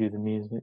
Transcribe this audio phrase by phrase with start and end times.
[0.00, 0.62] Cue the music.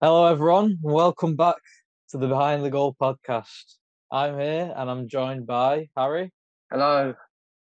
[0.00, 0.78] Hello, everyone.
[0.82, 1.54] Welcome back
[2.08, 3.76] to the Behind the Goal podcast.
[4.10, 6.32] I'm here and I'm joined by Harry.
[6.72, 7.14] Hello.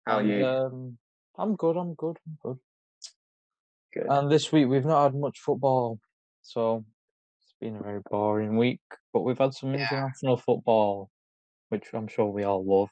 [0.05, 0.45] How are and, you?
[0.45, 0.97] Um,
[1.37, 1.77] I'm good.
[1.77, 2.17] I'm good.
[2.27, 2.57] I'm good.
[3.93, 4.07] Good.
[4.09, 5.97] And this week we've not had much football,
[6.41, 6.83] so
[7.41, 8.81] it's been a very boring week.
[9.13, 9.81] But we've had some Yeah.
[9.81, 11.09] international football,
[11.69, 12.89] which I'm sure we all love.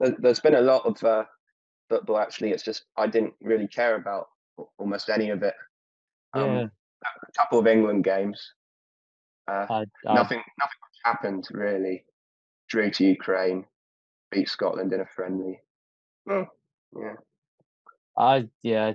[0.00, 1.24] There- There's been a lot of uh,
[1.88, 2.18] football.
[2.18, 4.28] Actually, it's just I didn't really care about
[4.78, 5.54] almost any of it.
[6.34, 6.68] Um, Yeah,
[7.04, 8.54] A couple of England games.
[9.46, 10.42] Uh, I, I nothing.
[10.58, 12.04] Nothing much happened really.
[12.68, 13.66] Drew to Ukraine.
[14.30, 15.58] Beat Scotland in a friendly.
[16.28, 16.42] Hmm,
[16.94, 17.14] yeah.
[18.16, 18.92] I yeah,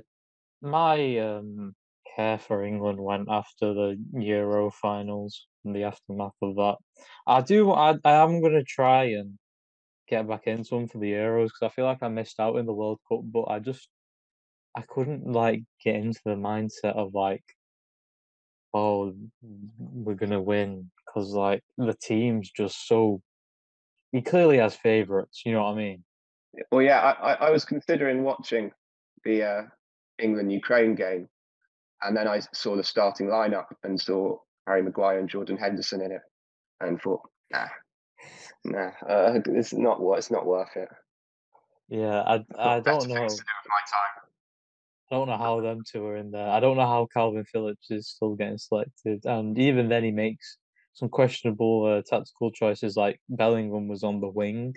[0.62, 1.76] my um
[2.16, 6.76] care for England went after the Euro finals and the aftermath of that.
[7.27, 7.71] I do.
[7.71, 9.38] I I am gonna try and
[10.07, 12.65] get back into them for the Euros because I feel like I missed out in
[12.65, 13.87] the World Cup, but I just
[14.76, 17.43] I couldn't like get into the mindset of like,
[18.74, 19.13] oh,
[19.77, 23.21] we're gonna win because like the team's just so.
[24.12, 25.41] He clearly has favourites.
[25.46, 26.04] You know what I mean?
[26.71, 26.99] Well, yeah.
[26.99, 28.71] I, I was considering watching
[29.24, 29.62] the uh,
[30.20, 31.27] England Ukraine game,
[32.04, 34.37] and then I saw the starting lineup and saw
[34.68, 36.21] Harry Maguire and Jordan Henderson in it,
[36.79, 37.68] and thought, nah,
[38.65, 40.90] nah, uh, it's not what it's not worth it.
[41.90, 43.15] Yeah, I I don't know.
[43.15, 44.24] to do with my time.
[45.12, 46.49] I don't know how them two are in there.
[46.49, 50.57] I don't know how Kalvin Phillips is still getting selected, and even then he makes
[50.93, 52.96] some questionable uh, tactical choices.
[52.96, 54.76] Like Bellingham was on the wing,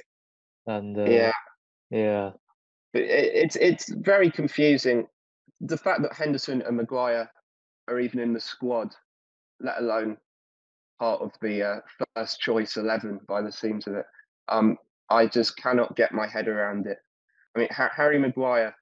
[0.66, 1.32] and uh, Yeah,
[1.90, 2.30] yeah,
[2.92, 5.06] but it, it's it's very confusing.
[5.60, 7.30] The fact that Henderson and Maguire
[7.88, 8.94] are even in the squad,
[9.60, 10.18] let alone
[10.98, 11.80] part of the uh,
[12.14, 14.06] first choice eleven by the seams of it,
[14.48, 14.76] um,
[15.10, 16.98] I just cannot get my head around it.
[17.54, 18.74] I mean, ha- Harry Maguire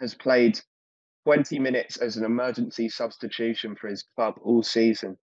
[0.00, 0.58] has played
[1.24, 5.16] 20 minutes as an emergency substitution for his club all season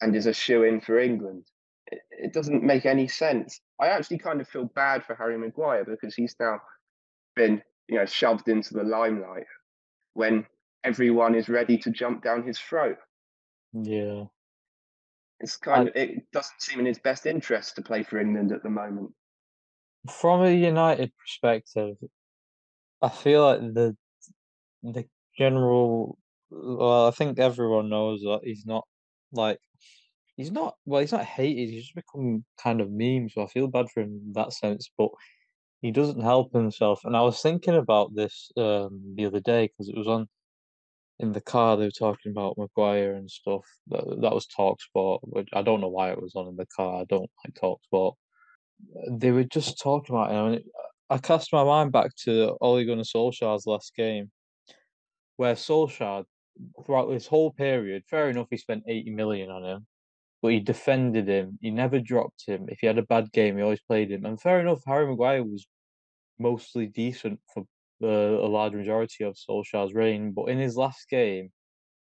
[0.00, 1.44] and is a shoe in for England.
[1.86, 3.60] It, it doesn't make any sense.
[3.80, 6.60] I actually kind of feel bad for Harry Maguire because he's now
[7.36, 9.46] been, you know, shoved into the limelight
[10.18, 10.44] when
[10.82, 12.96] everyone is ready to jump down his throat.
[13.72, 14.24] yeah.
[15.40, 18.64] It's kind of it doesn't seem in his best interest to play for England at
[18.64, 19.12] the moment.
[20.10, 21.94] From a United perspective,
[23.00, 23.96] I feel like the
[24.82, 25.04] the
[25.38, 26.18] general.
[26.50, 28.84] Well, I think everyone knows that he's not
[29.30, 29.60] like
[30.36, 31.00] he's not well.
[31.00, 31.68] He's not hated.
[31.68, 33.28] He's just become kind of meme.
[33.28, 35.10] So I feel bad for him in that sense, but.
[35.80, 39.88] He doesn't help himself, and I was thinking about this um, the other day because
[39.88, 40.28] it was on
[41.20, 43.64] in the car they were talking about Maguire and stuff.
[43.88, 47.02] That that was Talksport, which I don't know why it was on in the car.
[47.02, 48.14] I don't like Talk Talksport.
[49.10, 50.64] They were just talking about it, and it,
[51.10, 54.30] I cast my mind back to Ole Gunnar Solskjaer's last game,
[55.36, 56.24] where Solskjaer,
[56.84, 59.86] throughout this whole period, fair enough, he spent eighty million on him,
[60.42, 61.58] but he defended him.
[61.60, 62.66] He never dropped him.
[62.68, 64.24] If he had a bad game, he always played him.
[64.24, 65.66] And fair enough, Harry Maguire was
[66.38, 67.64] mostly decent for
[68.00, 70.32] the a large majority of Solskjaer's reign.
[70.32, 71.50] But in his last game,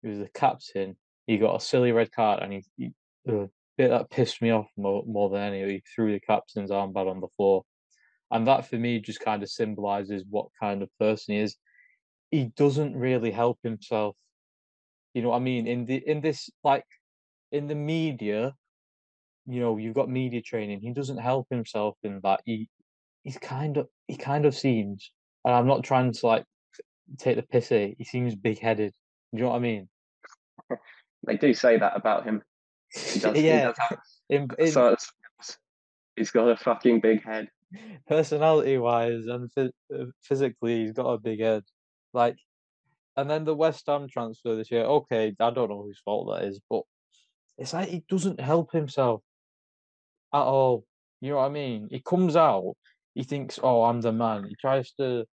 [0.02, 0.96] he was the captain.
[1.26, 2.92] He got a silly red card, and he, he
[3.26, 5.64] bit that pissed me off more, more than any.
[5.72, 7.64] He threw the captain's armband on the floor,
[8.30, 11.56] and that for me just kind of symbolizes what kind of person he is.
[12.30, 14.16] He doesn't really help himself.
[15.14, 15.66] You know what I mean?
[15.66, 16.86] In the in this like
[17.52, 18.54] in the media,
[19.48, 20.82] you know, you've got media training.
[20.82, 22.42] He doesn't help himself in that.
[22.46, 22.70] He
[23.24, 25.12] he's kind of he kind of seems,
[25.46, 26.46] and I'm not trying to like
[27.18, 27.70] take the piss.
[27.70, 28.94] here, He seems big headed.
[29.34, 29.90] Do you know what I mean?
[31.28, 32.42] They do say that about him.
[32.94, 33.74] He does, he yeah.
[33.78, 34.00] have
[34.30, 34.96] In, in so
[36.16, 37.50] he's got a fucking big head.
[38.08, 41.64] personality wise and phys- uh, physically, he's got a big head.
[42.14, 42.38] Like,
[43.18, 44.84] and then the West Ham transfer this year.
[44.84, 46.84] Okay, I don't know whose fault that is, but
[47.60, 49.22] it's like he doesn't help himself
[50.34, 50.86] at all.
[51.22, 51.90] You know what I mean?
[51.92, 52.76] He comes out,
[53.14, 55.26] he thinks, "Oh, I'm the man." He tries to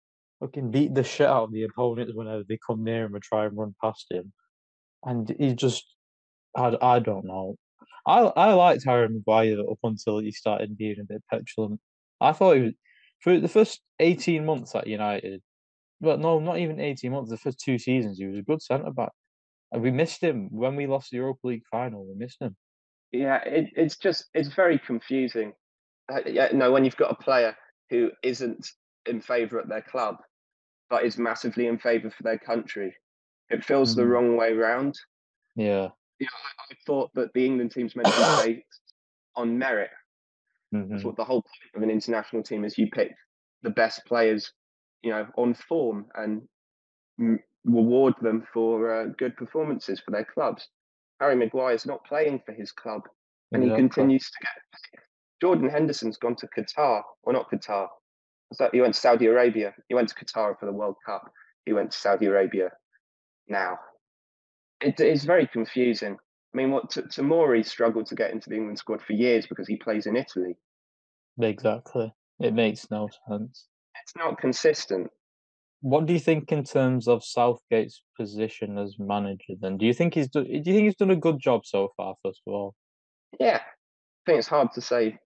[0.40, 3.44] fucking beat the shit out of the opponents whenever they come near him and try
[3.46, 4.32] and run past him,
[5.04, 5.84] and he just,
[6.56, 7.56] I, I don't know.
[8.06, 11.80] I I liked Harry Maguire up until he started being a bit petulant.
[12.20, 12.72] I thought he was
[13.20, 15.42] for the first eighteen months at United.
[16.00, 17.30] Well, no, not even eighteen months.
[17.30, 19.12] The first two seasons, he was a good centre back,
[19.72, 22.06] and we missed him when we lost the Europa League final.
[22.06, 22.56] We missed him.
[23.12, 25.52] Yeah, it, it's just it's very confusing.
[26.12, 27.56] Uh, yeah, no, when you've got a player
[27.90, 28.66] who isn't
[29.06, 30.16] in favour at their club,
[30.90, 32.94] but is massively in favour for their country,
[33.50, 34.08] it feels the Mm.
[34.10, 34.94] wrong way round.
[35.56, 35.88] Yeah,
[36.20, 38.82] know, I, I thought that the England team's meant to be based
[39.36, 39.90] on merit.
[40.74, 40.90] Mhm.
[40.90, 42.76] That's what the whole point of an international team is.
[42.76, 43.12] You pick
[43.62, 44.52] the best players,
[45.02, 46.42] you know, on form and
[47.64, 50.68] reward them for uh, good performances for their clubs.
[51.20, 53.02] Harry Maguire is not playing for his club,
[53.52, 53.88] and he Exactly.
[53.88, 55.00] continues to get.
[55.40, 57.88] Jordan Henderson's gone to Qatar, or not Qatar.
[58.52, 59.74] So he went to Saudi Arabia.
[59.88, 61.30] He went to Qatar for the World Cup.
[61.64, 62.70] He went to Saudi Arabia
[63.48, 63.78] now.
[64.80, 66.16] It is very confusing.
[66.54, 69.66] I mean, what T- Tomori struggled to get into the England squad for years because
[69.66, 70.56] he plays in Italy.
[71.40, 72.12] Exactly.
[72.38, 73.66] It makes no sense.
[74.02, 75.10] It's not consistent.
[75.84, 79.52] What do you think in terms of Southgate's position as manager?
[79.60, 81.92] Then, do you think he's do, do you think he's done a good job so
[81.94, 82.14] far?
[82.24, 82.74] First of all,
[83.38, 85.18] Yeah, I think it's hard to say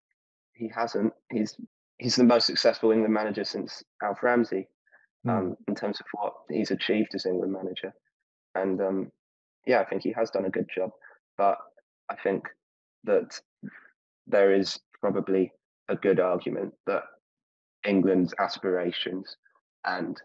[0.55, 1.13] he hasn't.
[1.31, 1.57] He's
[1.99, 4.67] he's the most successful England manager since Alf Ramsey,
[5.25, 5.31] Hmm.
[5.31, 7.93] um, in terms of what he's achieved as England manager.
[8.57, 9.13] And um,
[9.65, 10.91] yeah, I think he has done a good job.
[11.37, 11.59] But
[12.11, 12.49] I think
[13.05, 13.41] that
[14.27, 15.53] there is probably
[15.89, 17.05] a good argument that
[17.87, 19.37] England's aspirations
[19.85, 20.21] and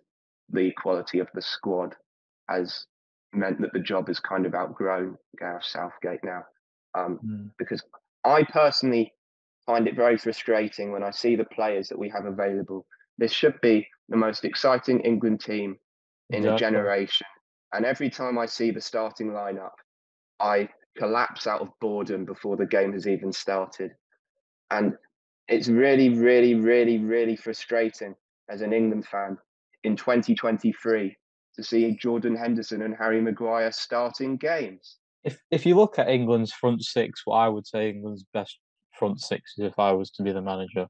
[0.54, 1.96] the quality of the squad
[2.50, 2.86] has
[3.34, 6.44] meant that the job has kind of outgrown Gareth Southgate now.
[6.96, 7.48] Um, Hmm.
[7.58, 7.84] because
[8.24, 9.14] I personally
[9.66, 12.86] find it very frustrating when I see the players that we have available.
[13.18, 15.80] This should be the most exciting England team
[16.30, 17.28] in a generation.
[17.74, 19.72] And every time I see the starting lineup,
[20.40, 23.92] I collapse out of boredom before the game has even started.
[24.70, 24.96] And
[25.48, 28.16] it's really, really, really, really frustrating
[28.50, 29.38] as an England fan
[29.83, 31.15] in 2023
[31.56, 34.97] to see Jordan Henderson and Harry Maguire starting games.
[35.24, 38.57] If if you look at England's front six, what I would say England's best
[38.97, 40.88] front six is if I was to be the manager,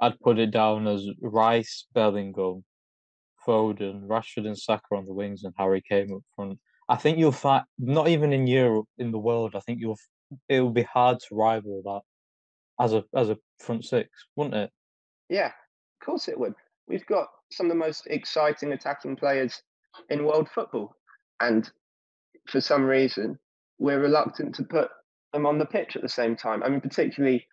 [0.00, 2.64] I'd put it down as Rice, Bellingham,
[3.46, 6.58] Foden, Rashford, and Saka on the wings, and Harry Kane up front.
[6.88, 9.54] I think you'll find not even in Europe, in the world.
[9.54, 9.98] I think you'll
[10.48, 14.70] it will be hard to rival that as a as a front six, wouldn't it?
[15.28, 16.54] Yeah, of course it would.
[16.90, 19.62] We've got some of the most exciting attacking players
[20.08, 20.96] in world football.
[21.40, 21.70] And
[22.48, 23.38] for some reason,
[23.78, 24.90] we're reluctant to put
[25.32, 26.62] them on the pitch at the same time.
[26.62, 27.46] I mean, particularly,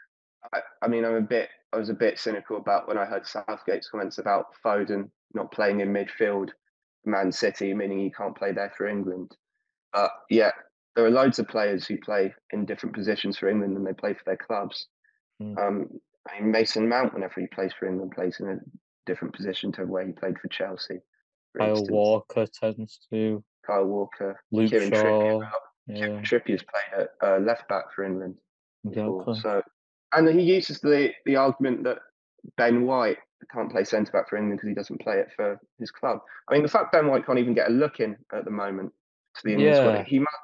[0.54, 3.28] I, I mean, I'm a bit, I was a bit cynical about when I heard
[3.28, 6.50] Southgate's comments about Foden not playing in midfield,
[7.04, 9.36] for Man City, meaning he can't play there for England.
[9.94, 10.52] But yeah,
[10.96, 14.14] there are loads of players who play in different positions for England than they play
[14.14, 14.88] for their clubs.
[15.42, 15.58] Mm.
[15.58, 15.90] Um,
[16.28, 18.58] I mean, Mason Mount, whenever he plays for England, plays in a
[19.08, 21.00] different position to where he played for Chelsea.
[21.54, 21.90] For Kyle instance.
[21.92, 23.44] Walker tends to.
[23.66, 25.00] Kyle Walker, Luke Kieran Shaw.
[25.42, 25.50] Trippier.
[25.88, 28.36] Yeah, Trippier's played at uh, left back for England
[28.88, 29.22] before.
[29.22, 29.40] exactly.
[29.42, 29.62] So,
[30.14, 32.00] and he uses the the argument that
[32.58, 33.18] Ben White
[33.54, 36.20] can't play centre back for England because he doesn't play it for his club.
[36.50, 38.92] I mean, the fact Ben White can't even get a look in at the moment
[39.36, 39.82] to the England Yeah.
[39.82, 40.38] squad, he must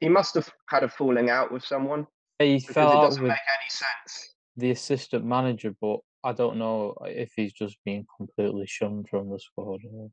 [0.00, 2.06] he must have had a falling out with someone
[2.38, 4.34] He fell it out doesn't with make any sense.
[4.56, 9.38] the assistant manager, but I don't know if he's just being completely shunned from the
[9.38, 9.80] squad.
[9.90, 10.10] or-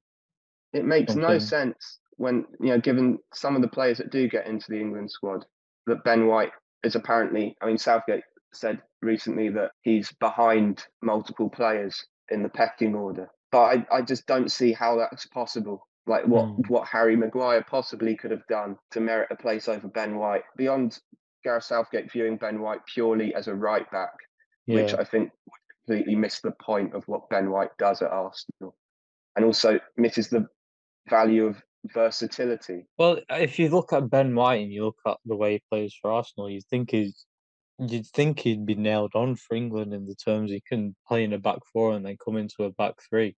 [0.74, 4.48] It makes no sense when you know, given some of the players that do get
[4.48, 5.46] into the England squad,
[5.86, 6.52] that Ben White
[6.84, 7.56] is apparently.
[7.62, 8.24] I mean, Southgate
[8.54, 13.60] said recently that he's behind multiple players in the pecking order, but
[13.92, 15.88] I, I just don't see how that's possible.
[16.08, 16.62] Like what Hmm.
[16.70, 20.98] what Harry Maguire possibly could have done to merit a place over Ben White beyond
[21.44, 24.14] Gareth Southgate viewing Ben White purely as a right back,
[24.76, 28.76] which I think would completely miss the point of what Ben White does at Arsenal,
[29.36, 30.48] and also misses the
[31.10, 31.62] value of
[31.94, 32.86] versatility.
[32.98, 35.96] well, if you look at Ben White and you look at the way he plays
[36.02, 37.26] for Arsenal, you'd think he's
[37.80, 41.34] you'd think he'd be nailed on for England in the terms he can play in
[41.34, 43.36] a back four and then come into a back three.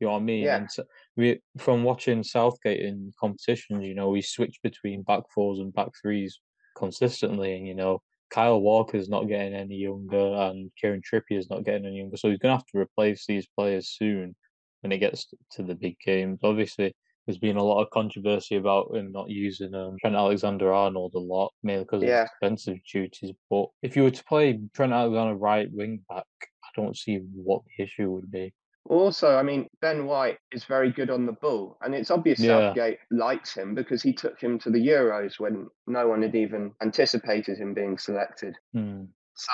[0.00, 0.44] You know what I mean?
[0.44, 0.56] Yeah.
[0.56, 0.84] And so
[1.16, 5.88] we from watching Southgate in competitions, you know, we switch between back fours and back
[6.02, 6.40] threes
[6.76, 11.86] consistently, and you know, Kyle Walker's not getting any younger, and Kieran Trippier's not getting
[11.86, 14.34] any younger, so he's gonna have to replace these players soon
[14.80, 16.40] when it gets to the big games.
[16.42, 16.94] Obviously,
[17.26, 21.18] there's been a lot of controversy about him not using um, Trent Alexander Arnold a
[21.18, 22.22] lot, mainly because Yeah.
[22.22, 23.32] of defensive duties.
[23.50, 26.26] But if you were to play Trent Alexander right wing back,
[26.62, 28.52] I don't see what the issue would be.
[28.88, 32.68] Also, I mean, Ben White is very good on the ball, and it's obvious Yeah.
[32.68, 36.72] Southgate likes him because he took him to the Euros when no one had even
[36.82, 38.54] anticipated him being selected.
[38.72, 39.04] Hmm.
[39.34, 39.52] So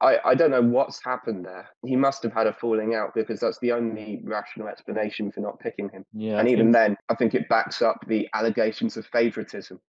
[0.00, 1.68] I, I don't know what's happened there.
[1.84, 5.58] He must have had a falling out because that's the only rational explanation for not
[5.58, 6.04] picking him.
[6.12, 9.80] Yeah, I and even think- then, I think it backs up the allegations of favouritism.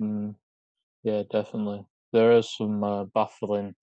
[0.00, 0.34] Mm,
[1.02, 1.86] yeah, definitely.
[2.12, 3.74] There are some uh, baffling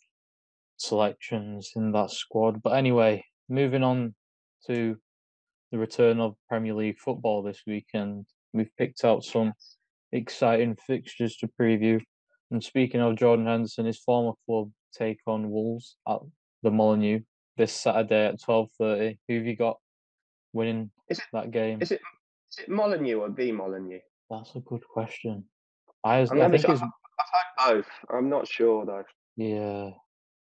[0.77, 2.61] selections in that squad.
[2.61, 4.15] But anyway, moving on
[4.67, 4.97] to
[5.71, 9.53] the return of Premier League football this weekend, we've picked out some
[10.11, 12.01] exciting fixtures to preview.
[12.51, 16.19] And speaking of Jordan Henderson, his former club take on Wolves at
[16.63, 17.21] the Molineux
[17.57, 19.17] this Saturday at twelve thirty.
[19.27, 19.77] Who have you got
[20.53, 21.81] winning Is it- that game?
[21.81, 22.01] Is it
[22.51, 23.99] is it Molineux or the Molineux?
[24.29, 25.45] That's a good question.
[26.03, 26.71] I, I think sure.
[26.73, 26.89] it's I've
[27.33, 27.87] heard both.
[28.13, 29.03] I'm not sure though.
[29.37, 29.91] yeah.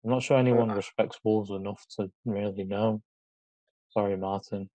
[0.05, 3.01] I'm not sure anyone Uh, respects Wolves enough to really know.
[3.91, 4.69] Sorry, Martin.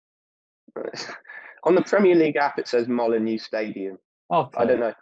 [1.64, 3.98] On the Premier League app, it says Molineux Stadium.
[4.32, 4.58] Okay.
[4.58, 4.94] I don't know.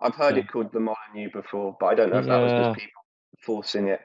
[0.00, 0.42] I've heard Yeah.
[0.42, 3.02] it called the Molineux before, but I don't know if that was just people
[3.44, 4.00] forcing it.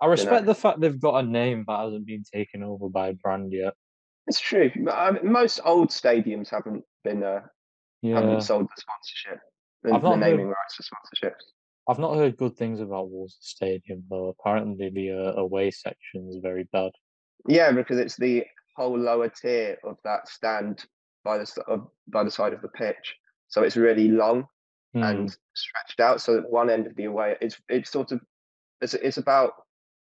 [0.00, 3.12] I respect the fact they've got a name that hasn't been taken over by a
[3.14, 3.74] brand yet.
[4.28, 4.70] It's true.
[5.24, 7.40] most old stadiums haven't been uh,
[8.02, 8.16] Yeah.
[8.20, 9.40] haven't sold the sponsorship,
[9.82, 11.42] the, I've the not heard- naming rights for sponsorships.
[11.88, 14.28] I've not heard good things about Wolves Stadium though.
[14.38, 16.92] Apparently the uh, away section is very bad.
[17.48, 18.44] Yeah, because it's the
[18.78, 20.84] whole lower tier of that stand
[21.24, 23.06] by the of, by the side of the pitch,
[23.48, 24.46] so it's really long
[24.94, 25.02] Hmm.
[25.02, 26.18] and stretched out.
[26.22, 28.20] So at one end of the away, it's it's sort of
[28.80, 29.52] it's it's about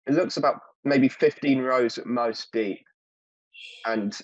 [0.06, 2.84] it looks about maybe fifteen rows at most deep,
[3.84, 4.16] and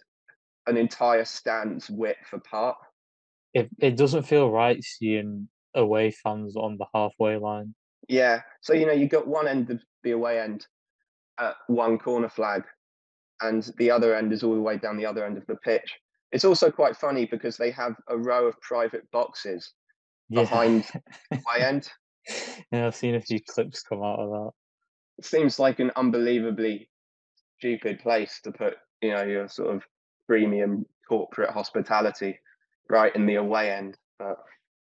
[0.67, 2.77] an entire stand's width apart.
[3.53, 7.75] it it doesn't feel right seeing away fans on the halfway line.
[8.09, 10.67] Yeah, so you know you've got one end of the away end
[11.39, 12.63] at one corner flag,
[13.49, 15.95] and the other end is all the way down the other end of the pitch.
[16.33, 19.73] It's also quite funny because they have a row of private boxes
[20.31, 20.85] Behind
[21.31, 21.89] my end.
[22.73, 24.51] yeah, I've seen a few clips come out of that.
[25.19, 26.89] It seems like an unbelievably
[27.59, 29.83] stupid place to put, you know, your sort of
[30.27, 32.39] premium corporate hospitality
[32.89, 33.97] right in the away end.
[34.19, 34.39] But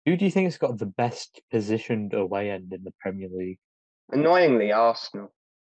[0.06, 3.58] Who do you think has got the best positioned away end in the Premier League?
[4.12, 5.32] annoyingly, Arsenal.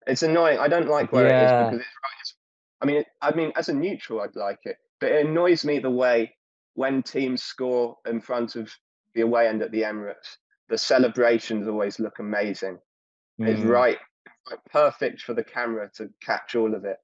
[0.07, 0.59] It's annoying.
[0.59, 1.45] I don't like where it Yeah.
[1.45, 2.21] is because it's right.
[2.21, 2.35] It's,
[2.83, 5.91] I mean, I mean, as a neutral, I'd like it, but it annoys me the
[5.91, 6.35] way
[6.75, 8.71] when teams score in front of
[9.15, 10.37] the away end at the Emirates,
[10.69, 12.79] the celebrations always look amazing.
[13.39, 13.99] It's Mm, right,
[14.51, 16.97] right, perfect for the camera to catch all of it.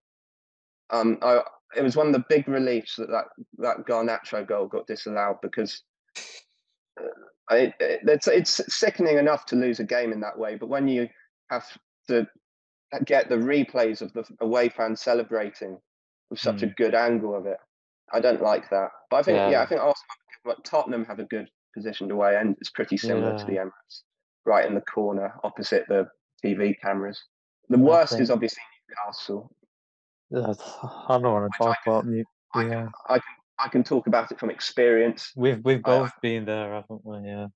[0.90, 1.42] Um, I,
[1.76, 3.26] it was one of the big reliefs that that,
[3.58, 5.82] that Garnacho goal got disallowed because
[6.98, 7.04] uh,
[7.50, 10.88] I, it, it's, it's sickening enough to lose a game in that way, but when
[10.88, 11.08] you
[11.50, 11.66] have
[12.08, 12.26] to
[13.04, 15.78] get the replays of the away fans celebrating
[16.30, 16.76] with such a mm.
[16.76, 17.58] good angle of it,
[18.12, 18.90] I don't like that.
[19.10, 19.62] But I think, yeah, Yeah.
[19.62, 20.06] I think Arsenal,
[20.44, 24.02] but Tottenham have a good positioned away, and it's pretty similar to the Emirates,
[24.44, 26.08] right in the corner opposite the
[26.44, 27.22] TV cameras.
[27.68, 29.54] The worst is obviously Newcastle.
[30.30, 30.54] yeah,
[31.08, 32.24] I don't want to I talk about New.
[32.54, 35.32] I Yeah, can, I can I can talk about it from experience.
[35.36, 37.18] we've we've I- both been there, haven't we?
[37.28, 37.48] Yeah.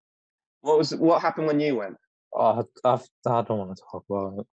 [0.61, 1.97] What was what happened when you went?
[2.35, 4.47] Oh, I, I've, I don't want to talk about it.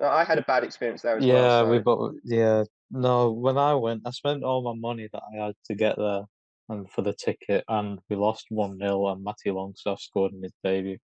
[0.00, 1.70] Uh, I had a bad experience there as Yeah, well.
[1.70, 2.14] we so- both.
[2.24, 3.30] Yeah, no.
[3.32, 6.24] When I went, I spent all my money that I had to get there
[6.68, 10.52] and for the ticket, and we lost one 0 and Matty Longstaff scored in his
[10.64, 10.98] debut.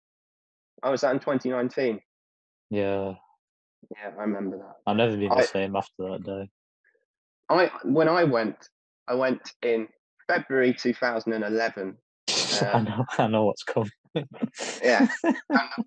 [0.82, 2.00] I was that in 2019.
[2.70, 3.14] Yeah,
[3.96, 4.76] Yeah, I remember that.
[4.86, 6.50] I've never been the I- same after that day.
[7.48, 8.68] I when I went,
[9.08, 9.88] I went in
[10.28, 11.96] February 2011.
[12.28, 13.90] I Uh, know, I know what's coming.
[14.82, 15.08] Yeah.
[15.50, 15.84] And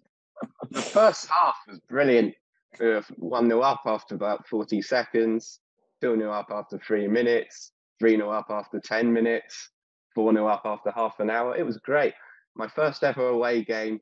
[0.72, 2.36] the first half was brilliant.
[2.80, 5.60] We were 1 0 up after about 40 seconds,
[6.02, 9.70] 2 0 up after three minutes, 3 0 up after 10 minutes,
[10.16, 11.56] 4 0 up after half an hour.
[11.56, 12.14] It was great.
[12.56, 14.00] My first ever away game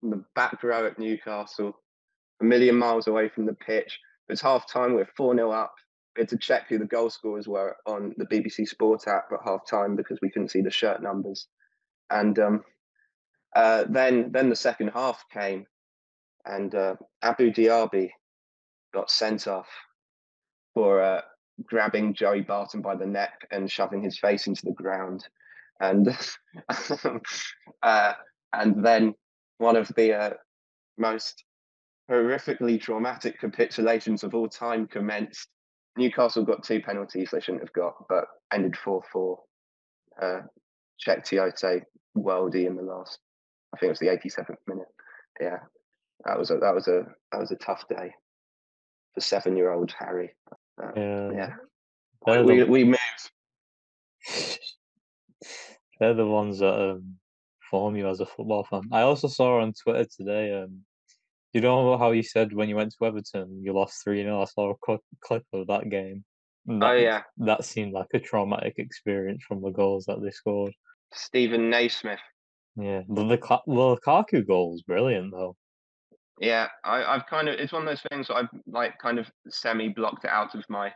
[0.00, 1.72] from the back row at Newcastle,
[2.40, 3.98] a million miles away from the pitch.
[4.28, 5.74] It was half time, we are 4 0 up.
[6.16, 9.40] We had to check who the goal scorers were on the BBC Sport app at
[9.44, 11.48] half time because we couldn't see the shirt numbers.
[12.10, 12.64] And um,
[13.56, 15.66] uh, then then the second half came,
[16.46, 18.10] and uh, Abu Diaby
[18.92, 19.68] got sent off
[20.74, 21.20] for uh,
[21.64, 25.26] grabbing Joey Barton by the neck and shoving his face into the ground,
[25.80, 26.16] and
[27.82, 28.12] uh,
[28.52, 29.14] and then
[29.58, 30.30] one of the uh,
[30.98, 31.44] most
[32.10, 35.48] horrifically traumatic capitulations of all time commenced.
[35.96, 39.40] Newcastle got two penalties they shouldn't have got, but ended four four.
[40.20, 40.40] Uh,
[41.04, 41.82] Cheick Tiote
[42.16, 43.18] worldy in the last
[43.74, 44.88] I think it was the 87th minute.
[45.40, 45.58] Yeah,
[46.24, 48.12] that was a that was a that was a tough day
[49.14, 50.34] for seven-year-old Harry.
[50.96, 51.54] Yeah, Yeah,
[52.26, 52.98] they're we the, we moved.
[56.00, 57.14] they're the ones that um,
[57.70, 58.82] form you as a football fan.
[58.92, 60.62] I also saw on Twitter today.
[60.62, 60.80] Um,
[61.52, 64.44] you know how you said when you went to Everton you lost three 0 I
[64.46, 66.24] saw a cl- clip of that game.
[66.66, 70.30] and Oh that- yeah, that seemed like a traumatic experience from the goals that they
[70.30, 70.72] scored.
[71.12, 72.20] Steven Naismith.
[72.76, 75.56] Yeah, the the, the Lukaku goal was brilliant though.
[76.42, 79.88] Yeah, I, I've kind of it's one of those things I've like kind of semi
[79.88, 80.92] blocked it out of my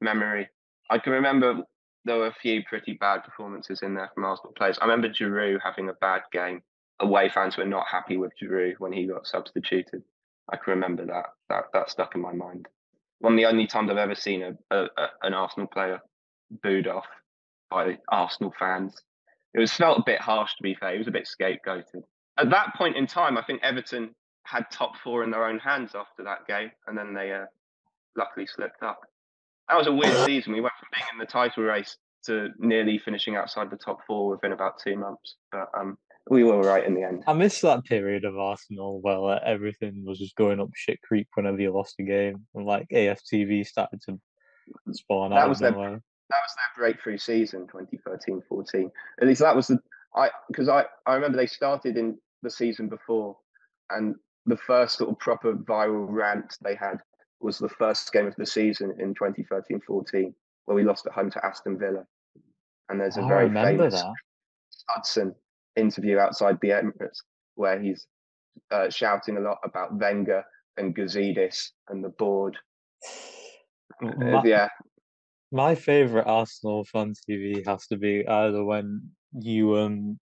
[0.00, 0.48] memory.
[0.90, 1.62] I can remember
[2.06, 4.78] there were a few pretty bad performances in there from Arsenal players.
[4.80, 6.62] I remember Giroud having a bad game.
[6.98, 10.02] away fans were not happy with Giroud when he got substituted.
[10.50, 11.26] I can remember that.
[11.50, 12.66] That that stuck in my mind.
[13.18, 16.00] One of the only times I've ever seen a, a, a an Arsenal player
[16.62, 17.06] booed off
[17.70, 18.96] by Arsenal fans.
[19.52, 20.92] It was felt a bit harsh, to be fair.
[20.92, 22.02] He was a bit scapegoated.
[22.38, 24.14] At that point in time, I think Everton
[24.46, 27.46] had top four in their own hands after that game, and then they uh,
[28.16, 29.00] luckily slipped up.
[29.68, 30.52] That was a weird season.
[30.52, 34.30] We went from being in the title race to nearly finishing outside the top four
[34.30, 35.36] within about two months.
[35.50, 35.98] But um,
[36.30, 37.24] we were right in the end.
[37.26, 41.26] I missed that period of Arsenal where like, everything was just going up shit creek
[41.34, 44.18] whenever you lost a game, and like AFTV started to
[44.92, 45.72] spawn that out was their.
[45.72, 48.90] That was their breakthrough season, 2013-14.
[49.20, 49.78] At least that was the
[50.16, 53.36] I because I I remember they started in the season before,
[53.90, 56.98] and the first sort of proper viral rant they had
[57.40, 60.32] was the first game of the season in 2013-14,
[60.64, 62.04] where we lost at home to Aston Villa.
[62.88, 64.14] And there's a I very famous that.
[64.88, 65.34] Hudson
[65.74, 67.18] interview outside the Emirates
[67.56, 68.06] where he's
[68.70, 70.44] uh, shouting a lot about Wenger
[70.76, 72.56] and Gazidis and the board.
[74.02, 74.68] Uh, yeah,
[75.52, 80.18] my favorite Arsenal fan TV has to be either when you um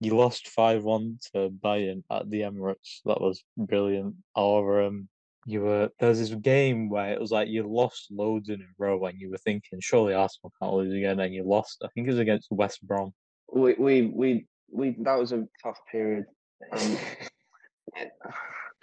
[0.00, 3.00] you lost five one to Bayern at the Emirates.
[3.04, 4.14] That was brilliant.
[4.34, 5.08] Or um
[5.46, 8.64] you were there was this game where it was like you lost loads in a
[8.78, 11.82] row and you were thinking surely Arsenal can't lose again and you lost.
[11.84, 13.12] I think it was against West Brom.
[13.52, 16.24] we we we, we that was a tough period.
[16.72, 16.96] Um,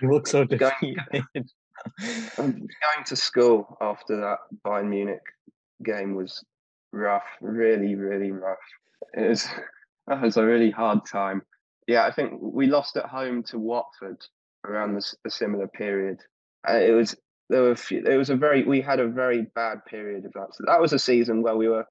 [0.02, 1.50] You look so Going- defeated.
[2.40, 5.22] Um, going to school after that Bayern Munich
[5.84, 6.44] game was
[6.92, 8.58] rough, really, really rough.
[9.14, 9.48] It was
[10.08, 11.42] that was a really hard time.
[11.88, 14.18] Yeah, I think we lost at home to Watford
[14.66, 16.20] around this, a similar period.
[16.68, 17.16] Uh, it was
[17.50, 20.34] there were a few, it was a very we had a very bad period of
[20.34, 20.54] that.
[20.54, 21.86] So that was a season where we were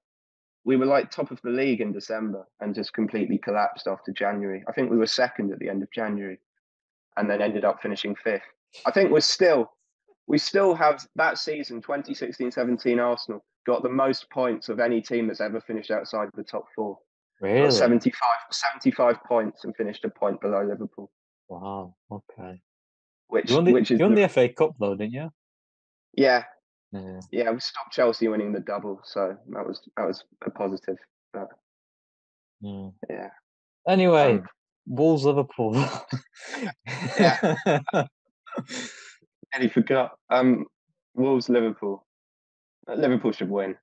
[0.64, 4.64] we were like top of the league in December and just completely collapsed after January.
[4.68, 6.40] I think we were second at the end of January,
[7.16, 8.42] and then ended up finishing fifth.
[8.84, 9.70] I think we're still
[10.26, 15.40] we still have that season 2016-17 Arsenal got the most points of any team that's
[15.40, 16.98] ever finished outside the top four.
[17.40, 17.70] Really?
[17.70, 21.10] 75, 75 points and finished a point below Liverpool,
[21.48, 21.94] Wow.
[22.10, 22.60] Okay.
[23.28, 25.30] which You won the, which is you won the- the FA Cup though, didn't you?
[26.14, 26.44] yeah
[26.92, 27.20] Yeah.
[27.30, 30.96] yeah we stopped Chelsea winning the double, so that was that was a positive.
[31.32, 31.48] But
[32.60, 32.88] yeah.
[33.10, 33.28] yeah,
[33.86, 34.46] Anyway, Um,
[34.86, 35.74] Wolves Liverpool.
[37.18, 37.56] Yeah.
[39.52, 40.12] Nearly forgot.
[40.30, 40.64] Um,
[41.14, 42.06] Wolves Liverpool.
[42.88, 43.76] Liverpool should win.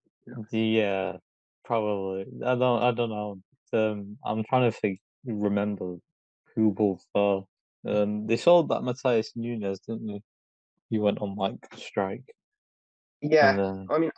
[0.52, 1.18] yeah,
[1.65, 2.26] probably.
[2.45, 2.84] I don't.
[2.84, 3.39] I don't know.
[3.73, 5.95] Um, I'm trying to think, remember
[6.56, 7.43] who Wolves are.
[7.88, 10.21] Um, they sold that Matheus Nunes, didn't they?
[10.89, 12.23] He went on like strike.
[13.21, 14.12] Yeah, And, uh, I mean,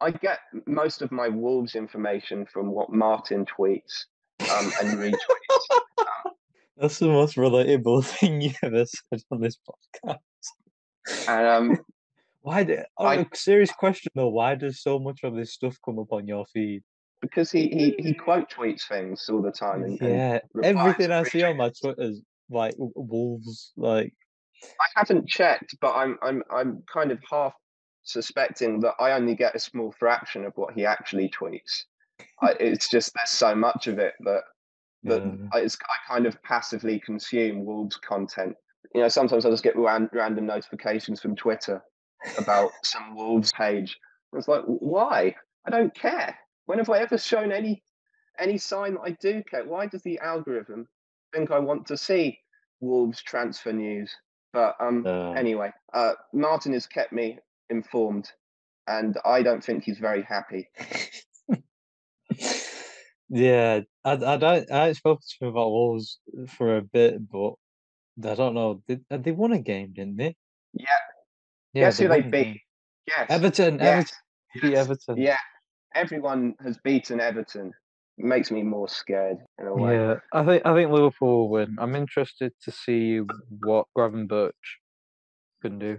[0.00, 4.06] I get most of my Wolves information from what Martin tweets
[4.40, 5.14] um, and retweets.
[6.76, 9.58] that's the most relatable thing you ever said on this
[10.08, 10.18] podcast.
[11.28, 11.78] And um,
[12.42, 12.84] Why did?
[12.98, 14.28] Oh, I- a serious question though.
[14.28, 16.82] Why does so much of this stuff come up on your feed?
[17.22, 21.10] because he, he he quote tweets things all the time, and, and Yeah, replies everything
[21.12, 21.94] I see on my retweets.
[21.98, 23.72] is like Wolves.
[23.76, 24.12] Like,
[24.64, 27.54] I haven't checked, but I'm I'm I'm kind of half
[28.02, 31.84] suspecting that I only get a small fraction of what he actually tweets.
[32.42, 34.42] I, it's just there's so much of it that
[35.04, 35.48] that yeah.
[35.52, 38.56] I, it's, I kind of passively consume Wolves content.
[38.94, 41.82] You know, sometimes I just get ran, random notifications from Twitter
[42.38, 43.98] about some Wolves page.
[44.32, 45.34] I was like, why?
[45.66, 46.36] I don't care.
[46.66, 47.82] When have I ever shown any
[48.38, 49.64] any sign that I do care?
[49.64, 50.88] Why does the algorithm
[51.34, 52.38] think I want to see
[52.80, 54.10] Wolves transfer news?
[54.52, 57.38] But um, Uh, anyway, uh, Martin has kept me
[57.70, 58.30] informed,
[58.86, 60.68] and I don't think he's very happy.
[63.28, 64.70] yeah, I, I don't.
[64.70, 67.54] I ain't spoken to him about Wolves for a bit, but
[68.24, 68.82] I don't know.
[69.10, 70.36] Uh, they won a game, didn't they?
[70.74, 70.86] Yeah.
[71.72, 72.60] Yeah, Guess who they beat?
[73.06, 73.26] Yes.
[73.28, 73.78] Everton.
[73.78, 73.86] Yes.
[73.88, 74.14] Everton
[74.60, 74.84] beat yes.
[74.84, 75.16] Everton.
[75.16, 75.38] Yeah,
[75.94, 77.72] everyone has beaten Everton.
[78.18, 79.94] Makes me more scared in a way.
[79.94, 81.76] Yeah, I think I think Liverpool will win.
[81.78, 83.20] I'm interested to see
[83.64, 84.52] what Gravenberch
[85.62, 85.98] can do.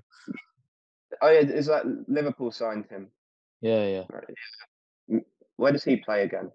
[1.22, 3.10] Oh yeah, is that Liverpool signed him?
[3.62, 4.04] Yeah, yeah.
[4.10, 5.24] Right.
[5.56, 6.52] Where does he play again?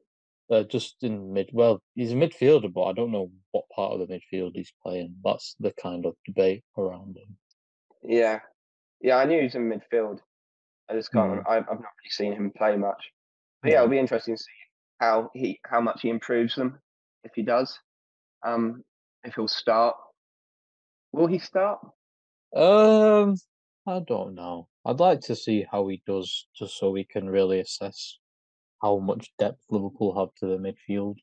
[0.51, 1.51] Uh, just in mid.
[1.53, 5.17] Well, he's a midfielder, but I don't know what part of the midfield he's playing.
[5.25, 7.37] That's the kind of debate around him.
[8.03, 8.41] Yeah,
[9.01, 10.21] yeah, I knew he was in midfield.
[10.91, 11.27] I just can't.
[11.27, 11.31] Hmm.
[11.31, 11.51] remember.
[11.51, 13.03] I've, I've not really seen him play much.
[13.63, 13.79] But yeah, Yeah.
[13.83, 14.51] it'll be interesting to see
[15.01, 16.79] how he how much he improves them
[17.25, 17.79] if he does.
[18.47, 18.85] Um,
[19.25, 19.97] if he'll start.
[21.13, 21.81] Will he start?
[22.55, 23.37] Um,
[23.87, 24.69] I don't know.
[24.85, 28.19] I'd like to see how he does, just so we can really assess
[28.83, 31.17] how much depth Liverpool have to the midfield.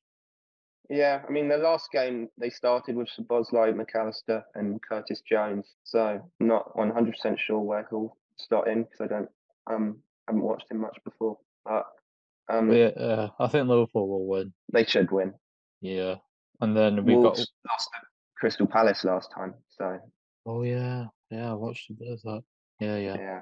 [0.90, 5.74] Yeah, I mean, the last game they started with Szoboszlai, Mac Allister, and Curtis Jones.
[5.84, 9.30] So not 100% sure where he'll start in because I don't
[9.68, 11.38] um haven't watched him much before.
[11.66, 11.86] But
[12.50, 14.54] um, yeah, uh, I think Liverpool will win.
[14.72, 15.34] they should win.
[15.82, 16.16] Yeah,
[16.62, 17.38] and then we've got.
[17.38, 20.00] Lost to Crystal Palace last time, so
[20.46, 21.52] Oh yeah, yeah.
[21.52, 22.42] I watched a bit of that.
[22.80, 23.16] Yeah, yeah.
[23.18, 23.42] yeah.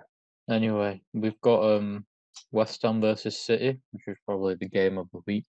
[0.50, 2.06] Anyway, we've got um
[2.52, 5.46] West Ham versus City, which is probably the game of the week.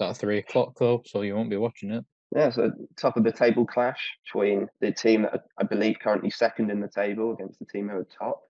[0.00, 2.04] It's at three o'clock though, so you won't be watching it.
[2.34, 6.70] Yeah, so top of the table clash between the team that I believe currently second
[6.70, 8.40] in the table against the team who are top.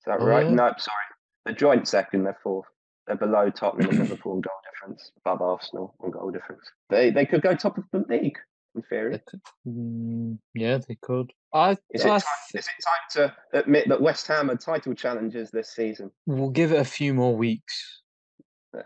[0.00, 0.46] Is that Oh, right?
[0.46, 0.52] yeah?
[0.54, 0.96] No, sorry.
[1.46, 2.66] The joint second, they're fourth.
[3.06, 6.62] They're below Tottenham and Liverpool in goal difference, above Arsenal on goal difference.
[6.88, 8.38] They they could go top of the league
[8.76, 9.12] in theory.
[9.12, 11.32] They could, mm, yeah, they could.
[11.52, 12.22] I, Is it, I time,
[12.54, 16.10] is it time to admit that West Ham are title challengers this season?
[16.26, 18.02] we'll give it a few more weeks.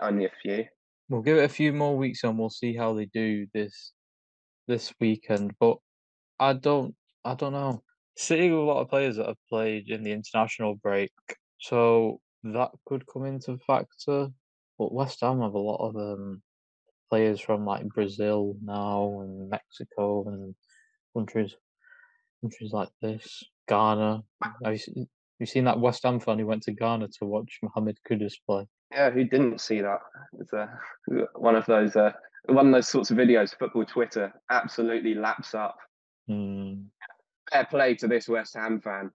[0.00, 0.64] Only a few.
[1.08, 3.92] We'll give it a few more weeks and we'll see how they do this
[4.68, 5.54] this weekend.
[5.60, 5.78] But
[6.40, 7.82] I don't I don't know.
[8.16, 11.12] City have a lot of players that have played in the international break,
[11.60, 14.28] so that could come into factor.
[14.78, 16.42] But West Ham have a lot of um
[17.10, 20.54] players from like Brazil now and Mexico and
[21.16, 21.56] countries
[22.42, 23.42] countries like this.
[23.68, 24.24] Ghana.
[25.38, 28.32] Have you, seen, that West Ham fan who went to Ghana to watch Mohamed Kudus
[28.46, 28.66] play?
[28.90, 29.98] Yeah, who didn't see that?
[30.40, 30.78] It's a,
[31.34, 32.12] one of those uh,
[32.46, 35.76] one of those sorts of videos football Twitter absolutely laps up.
[36.26, 36.84] Hmm.
[37.52, 39.10] Fair play to this West Ham fan.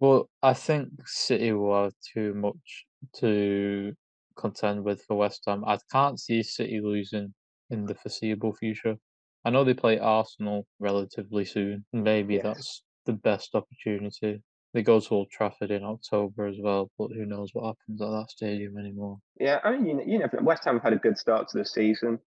[0.00, 3.92] But I think City will have too much to
[4.38, 5.62] contend with for West Ham.
[5.66, 7.34] I can't see City losing
[7.68, 8.96] in the foreseeable future.
[9.44, 11.84] I know they play Arsenal relatively soon.
[11.92, 12.42] Maybe Yes.
[12.44, 14.42] that's the best opportunity.
[14.72, 18.10] They go to Old Trafford in October as well, but who knows what happens at
[18.10, 19.18] that stadium anymore.
[19.38, 20.38] Yeah, I mean, you, you never.
[20.40, 22.20] West Ham have had a good start to the season.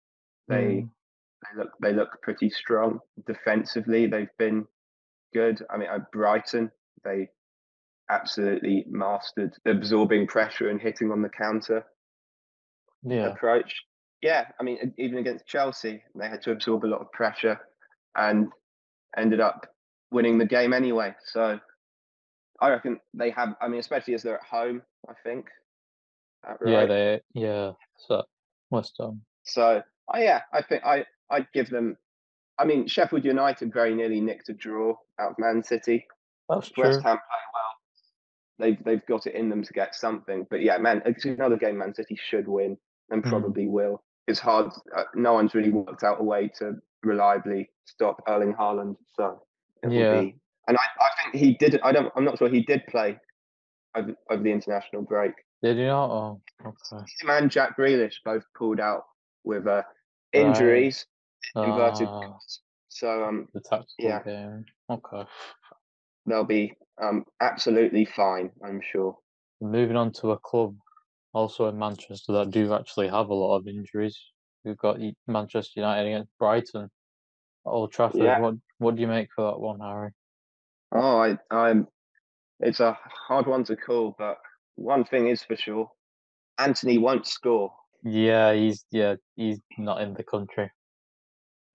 [0.50, 0.90] They Mm,
[1.44, 4.08] they look they look pretty strong defensively.
[4.08, 4.66] They've been
[5.34, 5.62] good.
[5.70, 6.72] I mean, at Brighton,
[7.04, 7.30] they
[8.10, 11.86] absolutely mastered absorbing pressure and hitting on the counter
[13.04, 13.74] yeah, approach.
[14.22, 17.60] Yeah, I mean, even against Chelsea, they had to absorb a lot of pressure
[18.16, 18.50] and
[19.18, 19.68] ended up
[20.12, 21.14] winning the game anyway.
[21.26, 21.60] So
[22.63, 23.56] I reckon they have.
[23.62, 24.82] I mean, especially as they're at home.
[25.10, 25.47] I think.
[26.43, 27.71] That yeah, they, yeah.
[28.08, 28.23] So
[28.69, 29.21] West Ham.
[29.43, 29.82] So,
[30.13, 31.97] oh yeah, I think I I'd give them.
[32.58, 36.06] I mean, Sheffield United very nearly nicked a draw out of Man City.
[36.49, 37.02] That's West true.
[37.02, 37.73] Ham play well.
[38.60, 40.47] They've they've got it in them to get something.
[40.49, 42.78] But yeah, man, it's another game Man City should win
[43.10, 43.30] and Mm.
[43.30, 44.02] probably will.
[44.28, 44.71] It's hard.
[44.95, 48.95] Uh, no one's really worked out a way to reliably stop Erling Haaland.
[49.17, 49.41] So
[49.82, 50.21] it will Yeah.
[50.21, 50.39] be.
[50.67, 51.80] And I, I think he did.
[51.84, 52.12] I don't.
[52.15, 53.17] I'm not sure he did play
[53.95, 55.34] over, over the international break.
[55.62, 56.10] Did you not?
[56.10, 57.04] Oh, okay.
[57.21, 59.04] Him and Jack Grealish both pulled out
[59.43, 59.84] with uh,
[60.32, 61.06] injuries.
[61.56, 62.08] Inverted.
[62.10, 62.38] Ah.
[62.89, 64.23] So um, the tactical Yeah.
[64.23, 64.65] game.
[64.89, 65.23] Okay.
[66.26, 68.52] they'll be um absolutely fine.
[68.63, 69.17] I'm sure.
[69.62, 70.76] Moving on to a club
[71.34, 74.17] also in Manchester that do actually have a lot of injuries.
[74.63, 76.89] We've got Manchester United against Brighton
[77.65, 78.21] Old Trafford.
[78.21, 78.39] Yeah.
[78.39, 80.12] What what do you make for that one, Harry?
[80.94, 81.88] Oh, I, I'm.
[82.60, 84.38] It's a hard one to call, but
[84.76, 85.90] one thing is for sure:
[86.60, 87.74] Antony won't score.
[88.04, 90.70] Yeah, he's yeah he's not in the country.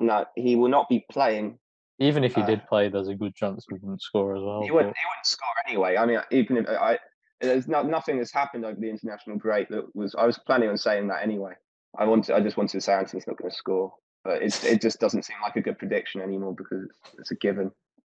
[0.00, 1.58] No, he will not be playing.
[1.98, 4.62] Even if he Uh, did play, there's a good chance he wouldn't score as well.
[4.62, 4.94] He wouldn't.
[4.94, 5.96] but- He wouldn't score anyway.
[5.96, 6.98] I mean, even if I,
[7.40, 10.14] there's not nothing has happened over the international break that was.
[10.16, 11.54] I was planning on saying that anyway.
[11.98, 12.36] I wanted.
[12.36, 15.24] I just wanted to say Antony's not going to score, but it's, it just doesn't
[15.24, 17.72] seem like a good prediction anymore because it's, it's a given.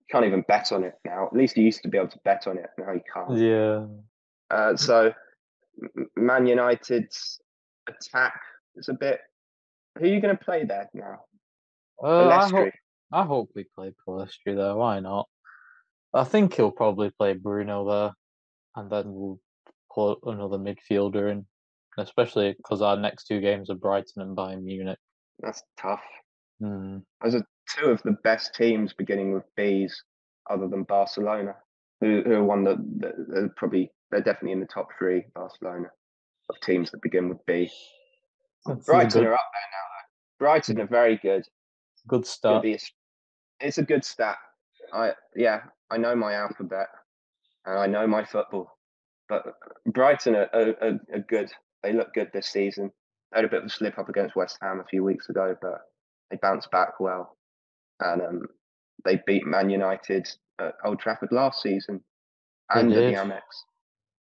[0.10, 1.28] You can't even bet on it now.
[1.28, 2.68] At least you used to be able to bet on it.
[2.78, 3.38] Now you can't.
[3.38, 3.86] Yeah.
[4.56, 5.14] Uh, so
[6.16, 7.40] Man United's
[7.88, 8.40] attack
[8.76, 9.20] is a bit.
[9.98, 11.26] Who are you going to play there now?
[12.04, 12.72] Uh, I,
[13.12, 14.76] I hope we play Pellistri there.
[14.76, 15.28] Why not?
[16.14, 18.12] I think he'll probably play Bruno there,
[18.76, 19.40] and then we'll
[19.94, 21.46] put another midfielder in,
[21.98, 25.00] especially because our next two games are Brighton and Bayern Munich.
[25.40, 26.02] That's tough.
[26.64, 27.00] Hmm.
[27.22, 27.46] Those are
[27.78, 30.02] two of the best teams beginning with B's,
[30.50, 31.56] other than Barcelona,
[32.00, 35.26] who, who are one that, that probably they're definitely in the top three.
[35.36, 35.88] Barcelona
[36.50, 37.70] of teams that begin with B.
[38.68, 39.88] A Brighton are up there now.
[39.90, 40.46] Though.
[40.46, 41.44] Brighton are very good.
[42.08, 42.64] good start.
[42.64, 42.78] be a
[43.60, 44.38] it's a good stat.
[44.94, 46.88] I yeah, I know my alphabet
[47.66, 48.78] and I know my football,
[49.28, 49.44] but
[49.86, 51.50] Brighton are, are, are, are good.
[51.82, 52.92] They look good this season.
[53.32, 55.56] They had a bit of a slip up against West Ham a few weeks ago,
[55.62, 55.82] but
[56.34, 57.38] they bounced back well,
[58.00, 58.42] and um,
[59.06, 60.28] they beat Man United
[60.60, 62.04] at Old Trafford last season
[62.72, 63.14] and at the.
[63.14, 63.42] Amex.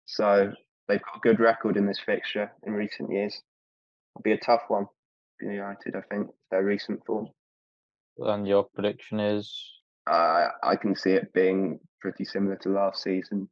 [0.04, 0.52] So
[0.88, 3.40] they've got a good record in this fixture in recent years.
[4.14, 4.86] It'll be a tough one.
[5.40, 5.96] for United.
[5.96, 7.28] I think their recent form.
[8.18, 9.72] And your prediction is?
[10.06, 13.48] Uh, I can see it being pretty similar to last season,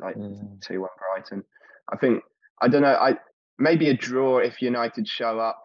[0.00, 0.60] like Mm.
[0.62, 1.44] two one Brighton.
[1.92, 2.22] I think
[2.62, 2.94] I don't know.
[2.94, 3.18] I
[3.58, 5.62] maybe a draw if United show up,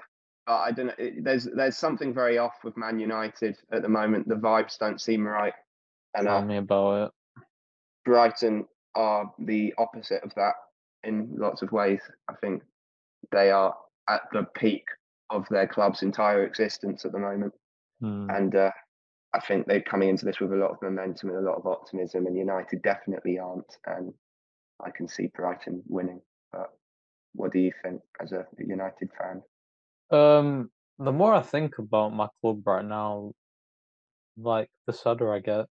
[0.47, 0.93] I don't know.
[0.97, 4.27] It, there's there's something very off with Man United at the moment.
[4.27, 5.53] The vibes don't seem right,
[6.15, 7.43] and Tell uh, me about it.
[8.05, 10.53] Brighton are the opposite of that
[11.03, 12.01] in lots of ways.
[12.29, 12.63] I think
[13.31, 13.75] they are
[14.09, 14.85] at the peak
[15.29, 17.53] of their club's entire existence at the moment,
[17.99, 18.29] Hmm.
[18.29, 18.71] and uh,
[19.33, 21.67] I think they're coming into this with a lot of momentum and a lot of
[21.67, 22.25] optimism.
[22.25, 24.13] And United definitely aren't, and
[24.83, 26.21] I can see Brighton winning.
[26.51, 26.69] But
[27.33, 29.43] what do you think as a United fan?
[30.11, 33.33] Um, the more I think about my club right now,
[34.37, 35.65] like the sadder I get.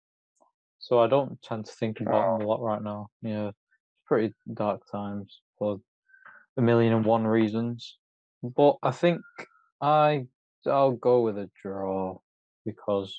[0.79, 3.09] So I don't tend to think about them a lot right now.
[3.23, 3.59] Yeah, it's
[4.07, 5.81] pretty dark times for
[6.57, 7.99] a million and one reasons.
[8.43, 9.23] But I think
[9.81, 10.27] I
[10.67, 12.19] I'll go with a draw
[12.65, 13.17] because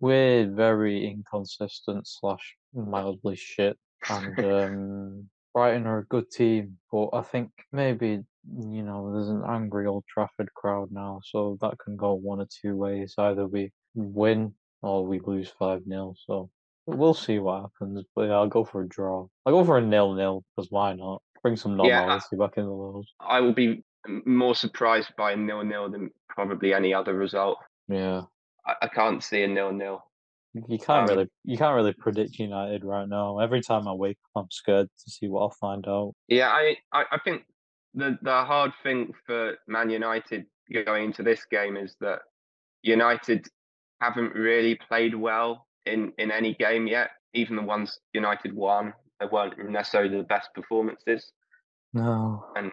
[0.00, 3.76] we're very inconsistent slash mildly shit,
[4.08, 6.78] and um, Brighton are a good team.
[6.92, 11.78] But I think maybe you know there's an angry Old Trafford crowd now, so that
[11.84, 13.14] can go one or two ways.
[13.18, 16.50] Either we win or we lose five 0 So
[16.86, 18.04] we'll see what happens.
[18.14, 19.28] But yeah, I'll go for a draw.
[19.46, 21.22] I'll go for a nil nil because why not?
[21.42, 23.06] Bring some Yeah, normality back in the world.
[23.20, 23.84] I will be
[24.26, 27.58] more surprised by a nil nil than probably any other result.
[27.88, 28.22] Yeah.
[28.66, 30.02] I, I can't see a nil nil.
[30.54, 33.38] You can't Um, really you can't really predict United right now.
[33.38, 36.14] Every time I wake up I'm scared to see what I'll find out.
[36.26, 37.44] Yeah, I, I, I think
[37.98, 40.46] the the hard thing for Man United
[40.84, 42.20] going into this game is that
[42.82, 43.46] United
[44.00, 47.10] haven't really played well in, in any game yet.
[47.34, 51.32] Even the ones United won, they weren't necessarily the best performances.
[51.92, 52.44] No.
[52.56, 52.70] And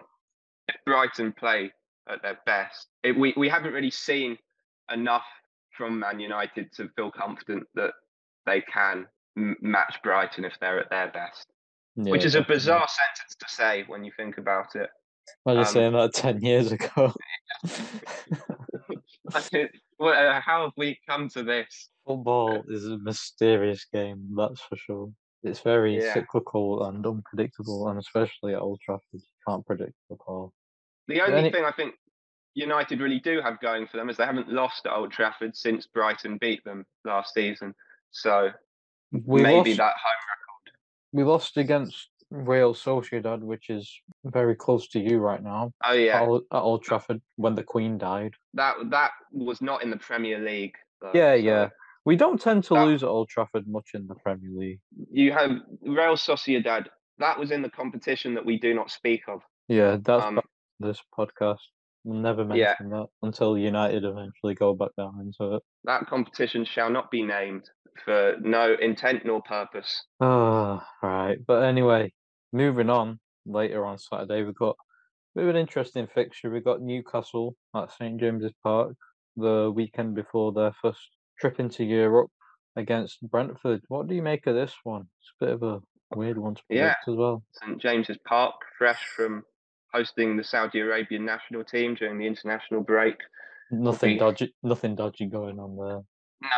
[0.67, 1.71] if Brighton play
[2.07, 4.37] at their best, it, we, we haven't really seen
[4.93, 5.25] enough
[5.75, 7.91] from Man United to feel confident that
[8.45, 9.07] they can
[9.37, 11.47] m- match Brighton if they're at their best.
[11.95, 14.89] Which Yeah, is a bizarre sentence to say when you think about it.
[15.45, 17.13] I was um, saying that ten years ago.
[19.99, 21.89] well, uh, how have we come to this?
[22.05, 25.11] Football is a mysterious game, that's for sure.
[25.43, 26.13] It's very Yeah.
[26.13, 30.53] cyclical and unpredictable, and especially at Old Trafford, you can't predict football.
[31.07, 31.95] The only any- thing I think
[32.55, 35.87] United really do have going for them is they haven't lost at Old Trafford since
[35.87, 37.73] Brighton beat them last season.
[38.11, 38.51] So
[39.11, 40.77] We maybe lost, that home record.
[41.11, 43.91] we lost against Real Sociedad, which is
[44.25, 45.71] very close to you right now.
[45.83, 48.33] Oh At, yeah, Old, at Old Trafford when the Queen died.
[48.55, 50.75] that that was not in the Premier League.
[51.01, 51.69] though, Yeah, so yeah.
[52.05, 54.79] We don't tend to That- lose at Old Trafford much in the Premier League.
[55.11, 56.87] You have Real Sociedad.
[57.19, 59.41] That was in the competition that we do not speak of.
[59.67, 60.39] Yeah, that's Um,
[60.79, 61.59] this podcast.
[62.07, 62.75] Never Yeah.
[62.79, 65.63] mention that until United eventually go back down into it.
[65.85, 67.67] That competition shall not be named
[68.03, 70.05] for no intent nor purpose.
[70.19, 71.37] Oh, right.
[71.47, 72.13] But anyway,
[72.53, 73.19] moving on.
[73.47, 74.75] Later on Saturday, we've got
[75.35, 76.49] a bit of an interesting fixture.
[76.49, 78.95] We've got Newcastle at St James's Park
[79.35, 80.99] the weekend before their first
[81.39, 82.31] trip into Europe
[82.75, 83.81] against Brentford.
[83.87, 85.07] What do you make of this one?
[85.21, 85.83] It's a bit of a oh,
[86.15, 86.93] weird one to Yeah.
[86.95, 87.43] predict as well.
[87.51, 89.43] St James's Park, fresh from
[89.99, 93.15] hosting the Saudi Arabian national team during the international break.
[93.71, 94.53] Nothing be- dodgy.
[94.61, 96.01] Nothing dodgy going on there.
[96.41, 96.49] No,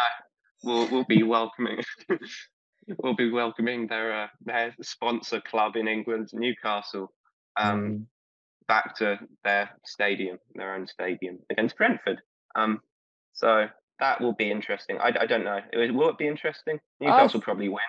[0.64, 1.80] we'll we'll be welcoming.
[3.04, 7.14] we'll be welcoming their uh, their sponsor club in England, Newcastle,
[7.60, 8.06] um, Mm,
[8.68, 12.22] back to their stadium, their own stadium against Brentford.
[12.56, 12.82] Um,
[13.34, 13.68] so
[14.00, 14.98] that will be interesting.
[15.00, 15.60] I, I don't know.
[15.72, 16.80] It- Will it be interesting?
[17.00, 17.80] Newcastle I've- probably win.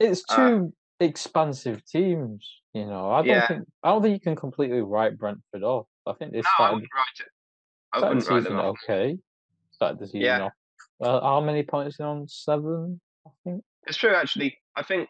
[0.00, 2.61] It's Uh, two expansive teams.
[2.74, 3.46] You know, I don't Yeah.
[3.48, 5.86] think I don't think you can completely write Brentford off.
[6.06, 7.28] I think they No, I started wouldn't write it.
[7.92, 8.76] I wouldn't write them off.
[8.88, 9.18] okay.
[9.72, 10.40] Started the season Yeah.
[10.44, 10.52] off.
[10.98, 12.28] Well, how many points are on?
[12.28, 13.64] Seven, I think.
[13.86, 14.58] It's true, actually.
[14.76, 15.08] I think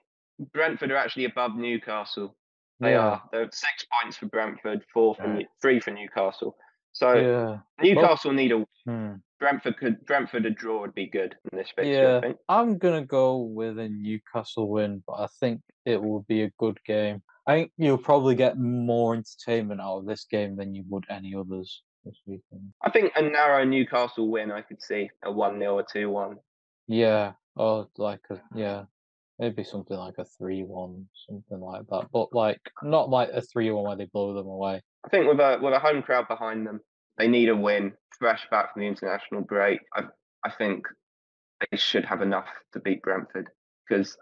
[0.52, 2.36] Brentford are actually above Newcastle.
[2.80, 3.22] They yeah, are.
[3.30, 5.46] They're six points for Brentford, four for Yeah.
[5.60, 6.56] Three for Newcastle.
[6.92, 7.58] So yeah.
[7.80, 9.14] Newcastle need a Hmm.
[9.38, 11.92] Brentford could Brentford a draw would be good in this fixture.
[11.92, 12.16] Yeah.
[12.18, 12.38] I think.
[12.48, 16.82] I'm gonna go with a Newcastle win, but I think it will be a good
[16.84, 17.22] game.
[17.46, 21.34] I think you'll probably get more entertainment out of this game than you would any
[21.34, 22.72] others this weekend.
[22.82, 24.52] I think a narrow Newcastle win.
[24.52, 26.36] I could see a one 0 or two one.
[26.86, 28.84] Yeah, or like a yeah,
[29.38, 32.06] maybe something like a three-one, something like that.
[32.12, 34.80] But like not like a three-one where they blow them away.
[35.04, 36.80] I think with a with a home crowd behind them,
[37.18, 37.92] they need a win.
[38.18, 40.04] Fresh back from the international break, I
[40.44, 40.86] I think
[41.70, 43.48] they should have enough to beat Brentford
[43.88, 44.16] because.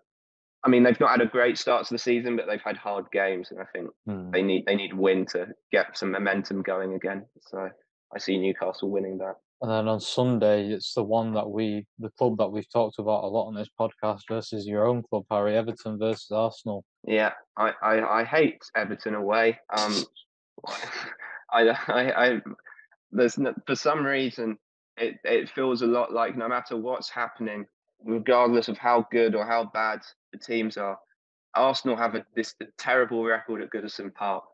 [0.65, 3.07] I mean, they've not had a great start to the season, but they've had hard
[3.13, 4.31] games, and I think Hmm.
[4.31, 7.27] they need they need win to get some momentum going again.
[7.41, 7.71] So
[8.15, 9.37] I see Newcastle winning that.
[9.63, 13.25] And then on Sunday, it's the one that we, the club that we've talked about
[13.25, 16.83] a lot on this podcast versus your own club, Harry Everton versus Arsenal.
[17.07, 19.59] Yeah, I, I, I hate Everton away.
[19.77, 19.95] Um,
[21.53, 22.41] I, I, I,
[23.13, 24.57] there's no, for some reason
[24.97, 27.67] it, it feels a lot like no matter what's happening,
[28.03, 30.01] regardless of how good or how bad
[30.33, 30.99] the teams are,
[31.55, 34.45] Arsenal have a, this terrible record at Goodison Park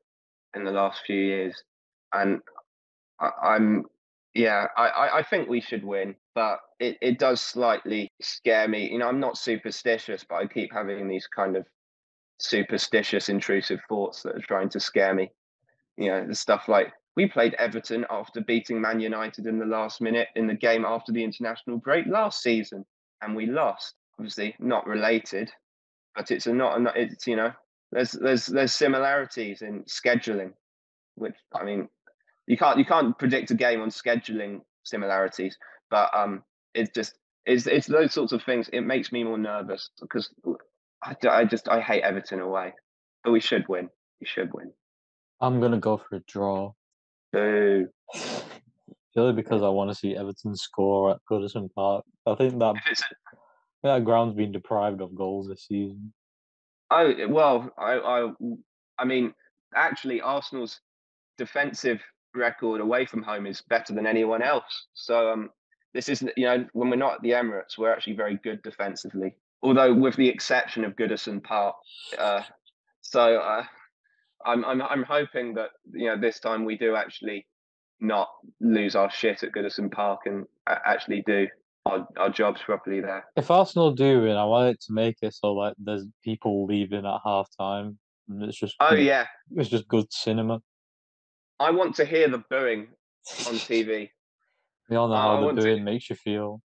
[0.54, 1.62] in the last few years,
[2.12, 2.40] and
[3.20, 3.84] I, am
[4.36, 8.90] yeah, I, I think we should win, but it, it does slightly scare me.
[8.90, 11.66] You know, I'm not superstitious, but I keep having these kind of
[12.38, 15.30] superstitious, intrusive thoughts that are trying to scare me.
[15.96, 20.02] You know, the stuff like we played Everton after beating Man United in the last
[20.02, 22.84] minute in the game after the international break last season,
[23.22, 23.94] and we lost.
[24.18, 25.50] Obviously, not related,
[26.16, 26.80] but it's a not.
[26.80, 27.52] A, it's you know,
[27.92, 30.52] there's there's there's similarities in scheduling,
[31.14, 31.88] which I mean,
[32.46, 35.56] you can't you can't predict a game on scheduling similarities,
[35.90, 36.42] but um,
[36.74, 38.68] it's just it's it's those sorts of things.
[38.72, 40.30] It makes me more nervous because
[41.04, 42.72] I, I just I hate Everton away,
[43.22, 43.88] but we should win.
[44.20, 44.72] We should win.
[45.40, 46.72] I'm gonna go for a draw.
[47.32, 47.88] Boo.
[49.12, 52.04] Purely because I want to see Everton score at Goodison Park.
[52.26, 52.74] I think that
[53.82, 56.12] that ground's been deprived of goals this season.
[56.90, 58.32] Oh well, I I
[58.98, 59.34] I mean,
[59.74, 60.80] actually, Arsenal's
[61.38, 62.00] defensive
[62.34, 64.86] record away from home is better than anyone else.
[64.94, 65.50] So um,
[65.94, 69.34] this isn't you know when we're not at the Emirates, we're actually very good defensively.
[69.62, 71.76] Although with the exception of Goodison Park,
[72.18, 72.42] uh,
[73.00, 73.64] so uh,
[74.44, 77.46] I'm I'm I'm hoping that you know this time we do actually
[78.00, 78.28] not
[78.60, 81.48] lose our shit at Goodison Park and actually do
[81.86, 83.24] our, our jobs properly there.
[83.36, 87.06] If Arsenal do win, I want it to make it so like there's people leaving
[87.06, 87.98] at half time.
[88.28, 90.60] And it's just oh yeah, it's just good cinema.
[91.60, 92.88] I want to hear the booing
[93.46, 94.10] on TV.
[94.90, 95.84] we all know how the booing to...
[95.84, 96.60] makes you feel.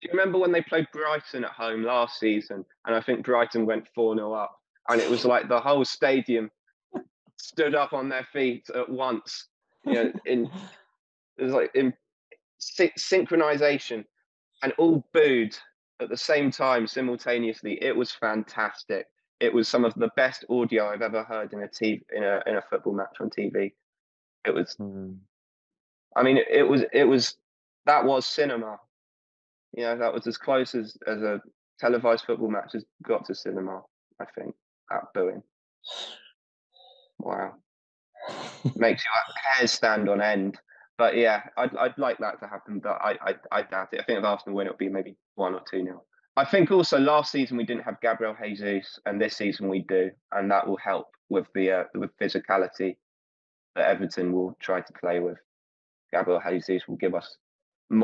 [0.00, 2.64] Do you remember when they played Brighton at home last season?
[2.86, 4.54] And I think Brighton went 4 0 up.
[4.88, 6.50] And it was like the whole stadium
[7.36, 9.48] stood up on their feet at once.
[9.84, 10.50] You know, in
[11.36, 11.92] it was like in
[12.60, 14.04] synchronization
[14.64, 15.54] and all booed
[16.00, 17.78] at the same time simultaneously.
[17.82, 19.06] It was fantastic.
[19.38, 22.40] It was some of the best audio I've ever heard in a TV in a
[22.46, 23.72] in a football match on TV.
[24.46, 24.74] It was.
[24.80, 25.18] Mm.
[26.16, 26.82] I mean, it, it was.
[26.92, 27.36] It was.
[27.84, 28.78] That was cinema.
[29.76, 31.42] You know, that was as close as as a
[31.78, 33.82] televised football match has got to cinema.
[34.18, 34.54] I think
[34.90, 35.42] at booing.
[37.18, 37.54] Wow,
[38.76, 40.58] makes your hair stand on end.
[40.96, 44.00] But yeah, I'd I'd like that to happen, but I I, I doubt it.
[44.00, 46.04] I think if Arsenal win, it'll be maybe one or two nil.
[46.36, 50.10] I think also last season we didn't have Gabriel Jesus, and this season we do,
[50.32, 52.96] and that will help with the uh, with physicality
[53.74, 55.38] that Everton will try to play with.
[56.12, 57.36] Gabriel Jesus will give us,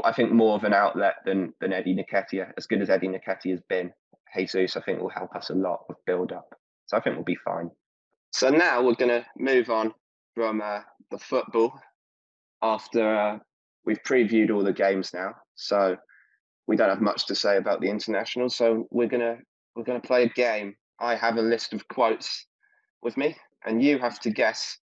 [0.05, 2.53] I think, more of an outlet than than Eddie Nketiah.
[2.57, 3.93] As good as Eddie Nketiah has been,
[4.37, 6.55] Jesus I think will help us a lot with build up.
[6.87, 7.71] So I think we'll be fine.
[8.33, 9.93] So now we're going to move on
[10.35, 11.73] from uh, the football
[12.63, 13.39] after uh,
[13.85, 15.35] we've previewed all the games now.
[15.55, 15.97] So
[16.67, 18.49] we don't have much to say about the international.
[18.49, 19.39] So we're gonna
[19.75, 20.75] we're gonna play a game.
[21.01, 22.47] I have a list of quotes
[23.03, 24.79] with me, and you have to guess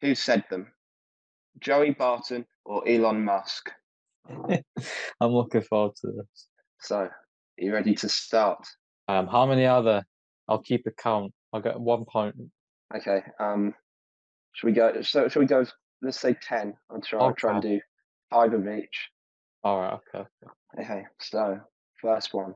[0.00, 0.72] who said them?
[1.60, 3.70] Joey Barton or Elon Musk?
[4.28, 6.46] I'm looking forward to this.
[6.80, 7.12] So, are
[7.58, 8.66] you ready to start?
[9.08, 10.06] Um, how many are there?
[10.48, 11.32] I'll keep a count.
[11.52, 12.36] I'll get one point.
[12.96, 13.22] Okay.
[13.38, 13.74] Um,
[14.52, 15.02] should we go?
[15.02, 15.64] So, should we go?
[16.02, 16.74] Let's say ten.
[16.90, 17.20] I'll try.
[17.20, 17.80] I'll try and do
[18.30, 19.08] five of each.
[19.62, 19.98] All right.
[20.14, 20.28] Okay.
[20.80, 21.02] Okay.
[21.20, 21.60] So,
[22.00, 22.54] first one.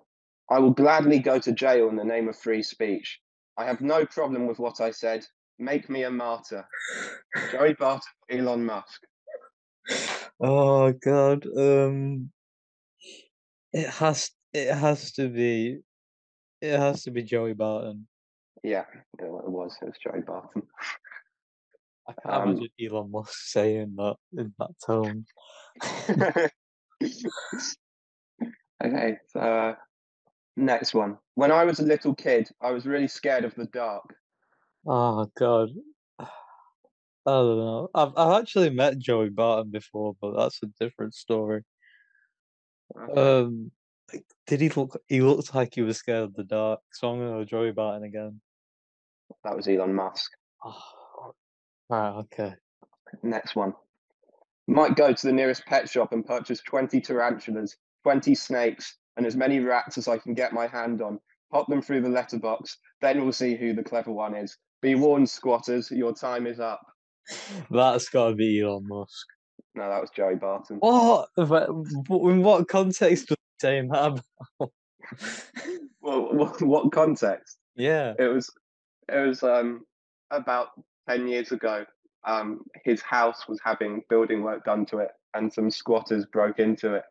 [0.51, 3.21] I will gladly go to jail in the name of free speech.
[3.57, 5.25] I have no problem with what I said.
[5.59, 6.67] Make me a martyr.
[7.51, 9.03] Joey Barton, Elon Musk.
[10.41, 11.47] Oh God.
[11.57, 12.31] Um
[13.73, 15.81] it has it has to be
[16.61, 18.07] it has to be Joey Barton.
[18.63, 18.85] Yeah,
[19.19, 19.77] it was.
[19.83, 20.63] It was Joey Barton.
[22.07, 25.25] I can't um, imagine Elon Musk saying that in that tone.
[28.85, 29.75] okay, so uh,
[30.57, 31.19] next one.
[31.35, 34.15] When I was a little kid, I was really scared of the dark.
[34.87, 35.71] Oh God.
[36.19, 36.27] I
[37.27, 37.89] don't know.
[37.95, 41.63] I've I've actually met Joey Barton before, but that's a different story.
[43.17, 43.71] Um,
[44.47, 45.01] did he look?
[45.09, 46.81] He looked like he was scared of the dark.
[46.93, 48.41] So I'm gonna go Joey Barton again.
[49.43, 50.31] That was Elon Musk.
[50.65, 50.83] Oh,
[51.95, 52.25] right.
[52.33, 52.55] Okay.
[53.23, 53.75] Next one.
[54.67, 59.37] Might go to the nearest pet shop and purchase twenty tarantulas, twenty snakes, and as
[59.37, 61.21] many rats as I can get my hand on.
[61.53, 62.79] Pop them through the letterbox.
[63.01, 64.57] Then we'll see who the clever one is.
[64.83, 66.81] Be warned, squatters, your time is up.
[67.71, 69.27] That's got to be Elon Musk.
[69.75, 70.77] No, that was Joey Barton.
[70.79, 71.29] What?
[71.37, 74.73] In what context was he saying that about?
[76.01, 77.59] well, what, what context?
[77.77, 78.15] Yeah.
[78.19, 78.51] It was
[79.09, 79.85] it was um
[80.31, 80.69] about
[81.09, 81.85] ten years ago.
[82.27, 86.95] Um, his house was having building work done to it, and some squatters broke into
[86.95, 87.05] it,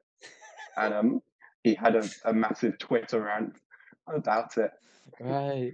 [0.77, 1.21] and um,
[1.63, 3.53] he had a, a massive Twitter rant
[4.07, 4.71] about it.
[5.19, 5.73] Right.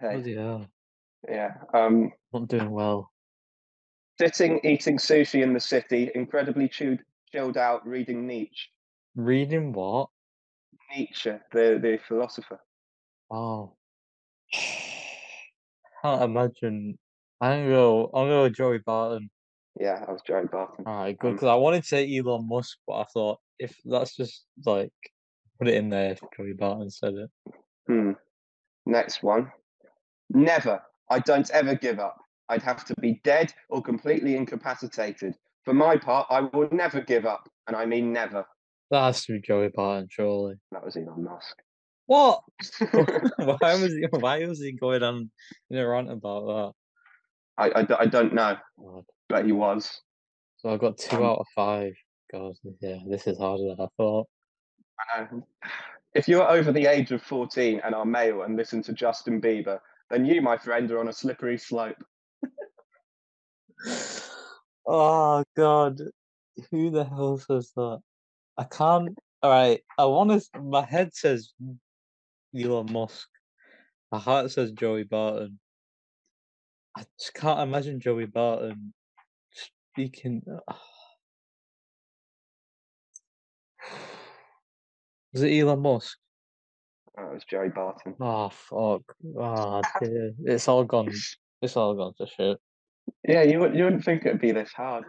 [0.00, 0.66] Hey, Bloody hell.
[1.28, 1.54] yeah.
[1.74, 3.10] Um, Not doing well.
[4.20, 7.00] sitting eating sushi in the city, incredibly chewed,
[7.32, 8.68] chilled out, reading Nietzsche.
[9.16, 10.08] Reading what?
[10.96, 12.58] Nietzsche, the the philosopher.
[13.30, 13.72] Oh.
[16.02, 16.98] Can't imagine.
[17.40, 18.04] I'm gonna go.
[18.14, 19.30] I'm gonna go Joey Barton.
[19.80, 20.84] Yeah, that was Joey Barton.
[20.86, 21.28] All right, good.
[21.28, 24.92] Um, Because I wanted to say Elon Musk, but I thought if that's just like
[25.58, 27.30] put it in there, Joey Barton said it.
[27.86, 28.12] Hmm.
[28.86, 29.52] Next one.
[30.30, 30.82] Never.
[31.10, 32.16] I don't ever give up.
[32.48, 35.34] I'd have to be dead or completely incapacitated.
[35.64, 38.46] For my part, I will never give up, and I mean never.
[38.90, 40.54] That has to be Joey Barton, surely.
[40.72, 41.56] That was Elon Musk.
[42.06, 42.40] What?
[42.80, 44.06] why was he?
[44.10, 45.30] Why was he going on
[45.70, 46.74] in a rant about
[47.58, 48.56] I, I, I don't know.
[48.80, 49.04] God.
[49.28, 50.00] but he was.
[50.58, 51.92] So I got two Um, out of five.
[52.32, 54.28] God, yeah, this is harder than I thought.
[55.14, 55.46] I know.
[56.14, 59.78] If you're over the age of 14 and are male and listen to Justin Bieber,
[60.10, 61.96] then you, my friend, are on a slippery slope.
[64.90, 66.00] Oh God,
[66.70, 68.00] who the hell says that?
[68.56, 69.18] I can't.
[69.42, 70.60] All right, I want to.
[70.62, 71.52] My head says
[72.58, 73.28] Elon Musk.
[74.10, 75.58] My heart says Joey Barton.
[76.98, 78.92] I just can't imagine Joey Barton
[79.92, 80.42] speaking.
[85.32, 86.18] Was it Elon Musk?
[87.16, 88.14] That was Joey Barton.
[88.20, 89.02] Oh fuck!
[89.38, 91.12] Oh dear, it's all gone.
[91.62, 92.58] It's all gone to shit.
[93.26, 95.04] Yeah, you, wouldn't- you wouldn't think it'd be this hard.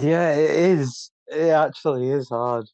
[0.00, 1.10] Yeah, it is.
[1.28, 2.66] It actually is hard.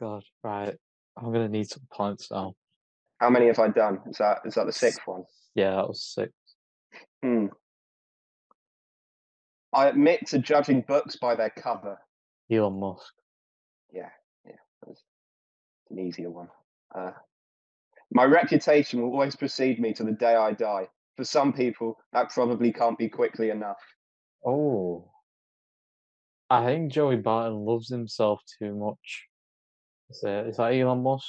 [0.00, 0.74] God, right.
[1.16, 2.54] I'm gonna need some points now.
[3.20, 4.00] How many have I done?
[4.08, 5.24] Is that is that the sixth one?
[5.54, 6.32] Yeah, that was six.
[7.22, 7.46] Hmm.
[9.72, 11.98] I admit to judging books by their cover.
[12.50, 13.12] Elon Musk.
[13.92, 14.10] Yeah,
[14.44, 14.56] yeah,
[14.86, 15.02] that's
[15.90, 16.48] an easier one.
[16.94, 17.12] Uh,
[18.10, 20.88] my reputation will always precede me to the day I die.
[21.16, 23.78] For some people, that probably can't be quickly enough.
[24.44, 25.10] Oh.
[26.50, 29.26] I think Joey Barton loves himself too much.
[30.10, 31.26] Is that, is that Elon Musk?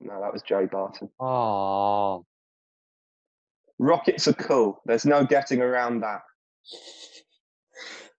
[0.00, 1.10] No, that was Joey Barton.
[1.20, 2.24] Oh.
[3.78, 4.80] Rockets are cool.
[4.86, 6.22] There's no getting around that.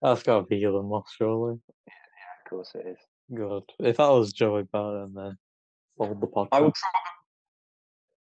[0.02, 1.60] That's gotta be Elon Musk, surely.
[1.88, 2.98] Yeah, yeah, of course it is.
[3.34, 3.64] Good.
[3.80, 5.38] If that was Joey Barton, then
[5.98, 6.50] fold the podcast.
[6.52, 7.02] I will probably,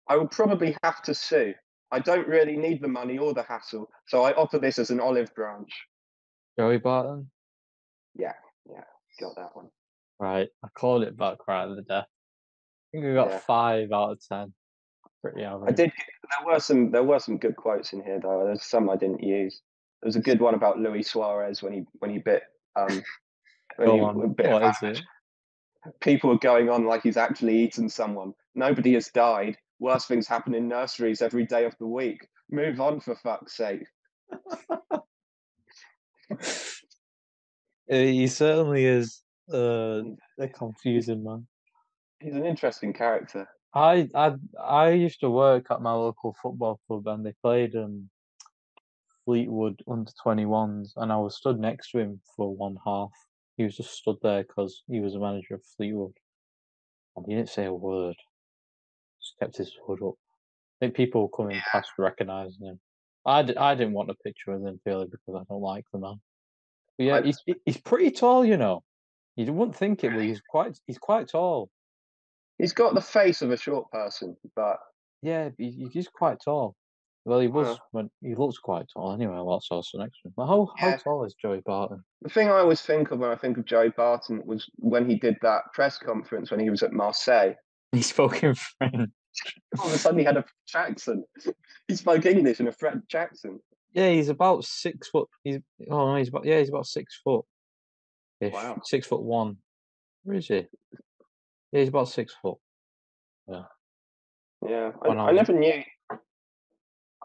[0.08, 1.54] I will probably have to sue.
[1.92, 5.00] I don't really need the money or the hassle, so I offer this as an
[5.00, 5.72] olive branch.
[6.60, 7.30] Joey Barton?
[8.16, 8.34] Yeah,
[8.70, 8.84] yeah,
[9.20, 9.70] got that one.
[10.20, 10.50] Right.
[10.64, 12.06] I called it back right at the death.
[12.06, 13.40] I think we got Yeah.
[13.40, 14.54] five out of ten.
[15.24, 15.70] Pretty average.
[15.70, 15.92] I did.
[16.38, 16.92] There were some.
[16.92, 18.44] There were some good quotes in here, though.
[18.46, 19.62] There's some I didn't use.
[20.02, 22.44] There was a good one about Luis Suarez when he when he bit.
[22.76, 23.04] Um,
[23.76, 24.34] when Go he on.
[24.34, 25.02] bit What is it?
[26.00, 28.34] People are going on like he's actually eaten someone.
[28.56, 29.58] Nobody has died.
[29.80, 32.28] Worse things happen in nurseries every day of the week.
[32.52, 33.84] Move on for fuck's sake.
[37.92, 39.22] He certainly is
[39.54, 40.02] uh,
[40.40, 41.46] a confusing man.
[42.22, 43.50] He's an interesting character.
[43.74, 48.10] I I I used to work at my local football club and they played um
[49.32, 53.12] Fleetwood under 21s and I was stood next to him for one half.
[53.56, 56.12] He was just stood there because he was a manager of Fleetwood.
[57.16, 58.16] And he didn't say a word.
[59.22, 60.16] Just kept his hood up.
[60.82, 62.80] I think people were coming past recognising him.
[63.26, 66.00] I, d- I didn't want a picture with him purely because I don't like the
[66.00, 66.20] man.
[66.98, 68.84] But yeah, he's he's pretty tall, you know.
[69.38, 71.70] You wouldn't think it, but he's quite he's quite tall.
[72.58, 74.78] He's got the face of a short person, but
[75.22, 76.76] Yeah, he, he- he's quite tall.
[77.24, 79.38] Well, he was when he looks quite tall anyway.
[79.38, 80.20] Lots also next.
[80.36, 80.98] But how how Yeah.
[80.98, 82.04] tall is Joey Barton?
[82.22, 85.16] the thing I always think of when I think of Joey Barton was when he
[85.18, 87.54] did that press conference when he was at Marseille.
[87.92, 89.10] He spoke in French.
[89.80, 91.26] All of a sudden, he had a accent.
[91.88, 93.62] He spoke English in a French accent.
[93.94, 95.28] Yeah, he's about six foot.
[95.44, 95.60] He's
[95.90, 97.46] oh no, he's about yeah, he's about six foot.
[98.42, 98.80] Wow.
[98.84, 99.58] Six foot one.
[100.24, 100.66] Where is he?
[101.72, 102.58] Yeah, he's about six foot.
[103.48, 105.84] Yeah, I, When I I never knew.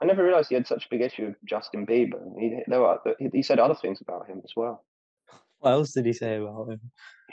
[0.01, 2.21] I never realised he had such a big issue with Justin Bieber.
[2.39, 4.85] He, there were, he- he said other things about him as well.
[5.61, 6.81] What else did he say about him?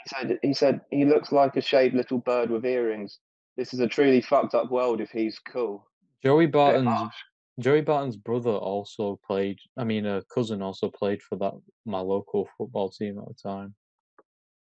[0.02, 3.18] He said he said he looks like a shaved little bird with earrings.
[3.58, 5.86] This is a truly fucked up world if he's cool.
[6.22, 7.12] Joey Bit Barton's.
[7.60, 9.58] Joey Barton's brother also played.
[9.76, 11.52] I mean, a cousin also played for that
[11.84, 13.74] my local football team at the time.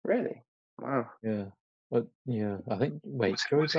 [0.02, 0.42] Really?
[0.80, 1.06] Wow.
[1.22, 1.44] Yeah.
[1.92, 3.78] But yeah, I think wait, Was, Joey was he,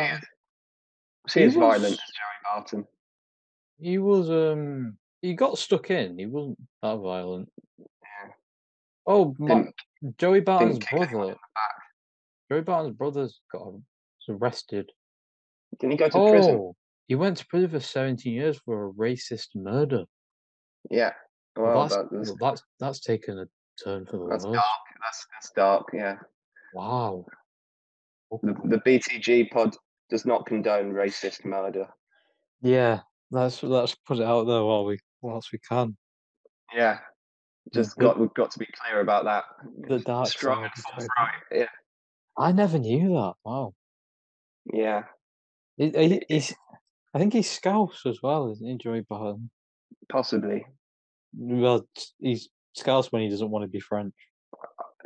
[1.26, 2.88] was he He as violent as Joey Barton?
[3.80, 6.18] He was um he got stuck in.
[6.18, 7.52] He wasn't that violent.
[7.80, 8.32] Yeah.
[9.08, 9.74] Oh, Didn't
[10.18, 11.38] Joey Barton's kick anyone in brother.
[12.52, 13.74] Joey Barton's brother's got
[14.30, 14.92] arrested.
[15.80, 16.56] didn't he go to prison?
[16.56, 16.76] Oh,
[17.08, 20.06] he went to prison for 17 years for a racist murder.
[20.90, 21.14] Yeah.
[21.56, 23.46] Well, Well, that's that's that's that's taken a
[23.84, 24.56] turn for the that's worse.
[24.56, 24.66] dark.
[25.02, 25.88] That's that's dark.
[25.94, 26.18] Yeah.
[26.74, 27.26] Wow.
[28.44, 29.76] The, the BTG pod
[30.10, 31.88] does not condone racist murder.
[32.62, 33.02] Yeah,
[33.32, 35.96] let's let's put it out there while we whilst we can.
[36.76, 37.00] Yeah.
[37.74, 39.46] Just got we've got to be clear about that.
[39.88, 41.42] the dark Strong side and forthright.
[41.52, 41.70] Yeah.
[42.38, 43.34] I never knew that.
[43.44, 43.74] Wow.
[44.72, 45.04] Yeah.
[45.78, 46.54] He, he, he's,
[47.14, 49.50] I think he's Scouse as well, isn't he, Joey Barton?
[50.10, 50.66] Possibly.
[51.34, 51.88] Well,
[52.20, 54.14] he's Scouse when he doesn't want to be French.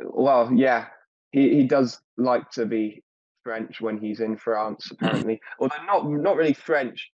[0.00, 0.86] Well, yeah.
[1.32, 3.02] He he does like to be
[3.44, 5.40] French when he's in France, apparently.
[5.60, 7.10] Although not not really French.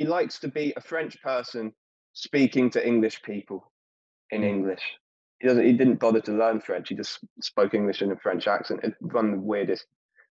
[0.00, 1.74] He likes to be a French person
[2.14, 3.70] speaking to English people
[4.30, 4.48] in Mm.
[4.54, 4.82] English.
[5.40, 5.62] He doesn't.
[5.66, 6.88] He didn't bother to learn French.
[6.88, 8.80] He just spoke English in a French accent.
[8.82, 9.84] It's one of the weirdest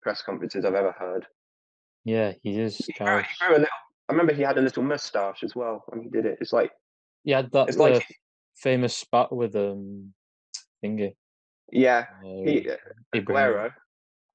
[0.04, 1.26] press conferences I've ever heard.
[2.04, 3.80] Yeah, he is He grew, he grew a little.
[4.08, 6.38] I remember he had a little moustache as well when he did it.
[6.42, 6.72] It's like
[7.24, 8.06] yeah, that it's like
[8.56, 10.14] famous spat with um
[10.84, 11.16] thingy.
[11.72, 12.06] yeah.
[12.24, 12.70] Uh, He
[13.16, 13.74] Aguero.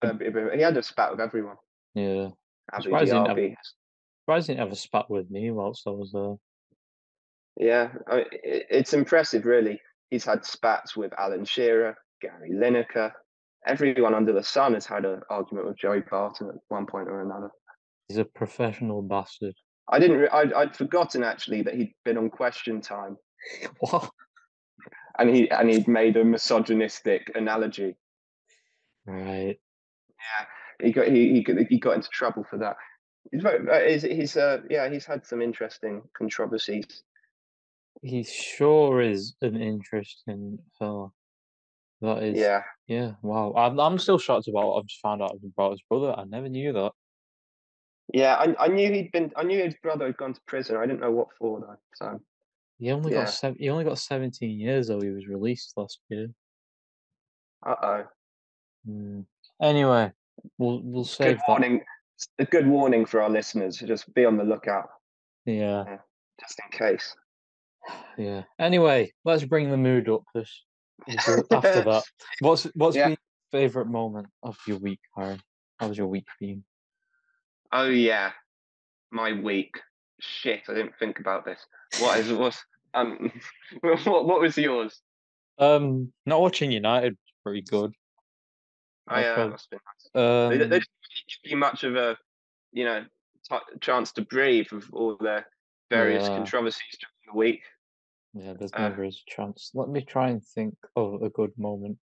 [0.02, 1.58] Ibrahim- he had a spat with everyone.
[1.94, 2.30] Yeah.
[2.72, 2.90] Abu
[4.20, 4.20] Surprised he didn't have- Dhabi.
[4.20, 6.36] Surprised he didn't have a spat with me whilst I was there.
[7.56, 9.80] Yeah, I it, it's impressive, really.
[10.10, 13.12] He's had spats with Alan Shearer, Gary Lineker.
[13.66, 17.20] Everyone under the sun has had an argument with Joey Barton at one point or
[17.22, 17.50] another.
[18.08, 19.54] He's a professional bastard.
[19.88, 20.18] I didn't.
[20.18, 23.16] Re- I'd, I'd forgotten actually that he'd been on Question Time,
[23.80, 24.10] What?
[25.18, 27.96] and he and he'd made a misogynistic analogy.
[29.06, 29.58] Right.
[29.58, 32.76] Yeah, he got he he got, he got into trouble for that.
[33.30, 37.02] He's very, uh, he's, he's uh yeah he's had some interesting controversies.
[38.02, 41.10] He sure is an interesting fella.
[42.00, 42.38] That is.
[42.38, 43.12] Yeah, Yeah.
[43.22, 43.52] Wow.
[43.56, 46.14] I'm I'm still shocked about what I've just found out about his brother.
[46.16, 46.92] I never knew that.
[48.14, 48.36] yeah.
[48.36, 49.30] I, I knew he'd been.
[49.36, 50.76] I knew his brother had gone to prison.
[50.76, 51.76] I didn't know what for though.
[51.94, 52.20] So
[52.78, 53.24] He only Yeah.
[53.24, 55.00] got seven, he only got 17 years though.
[55.00, 56.28] He was released last year.
[57.66, 58.04] uh oh.
[58.86, 59.20] Hmm.
[59.60, 60.10] Anyway,
[60.56, 61.48] we'll we'll save Good that.
[61.48, 61.84] warning.
[62.38, 63.78] A good warning for our listeners.
[63.78, 64.88] to Just be on the lookout,
[65.46, 65.98] Yeah.
[66.40, 67.16] just in case.
[68.18, 68.42] Yeah.
[68.58, 70.22] Anyway, let's bring the mood up.
[70.34, 70.64] This
[71.50, 72.02] after that.
[72.40, 73.08] What's what's Yeah.
[73.08, 73.16] been
[73.52, 75.38] your favorite moment of your week, Harry?
[75.78, 76.62] How was your week been?
[77.72, 78.32] Oh yeah,
[79.10, 79.80] my week.
[80.20, 81.60] Shit, I didn't think about this.
[82.00, 82.62] What is what's
[82.92, 83.32] um
[83.80, 85.00] what what was yours?
[85.58, 87.92] Um, not watching United pretty good.
[89.08, 89.99] I uh, prob- must have been nice.
[90.14, 92.18] Um, They, they didn't really give you much of a
[92.72, 93.04] you know
[93.48, 95.44] t- chance to breathe with all the
[95.90, 96.36] various Yeah.
[96.36, 97.62] controversies during the week.
[98.34, 99.72] Yeah, there's Uh, never is a chance.
[99.74, 101.98] Let me try and think of a good moment.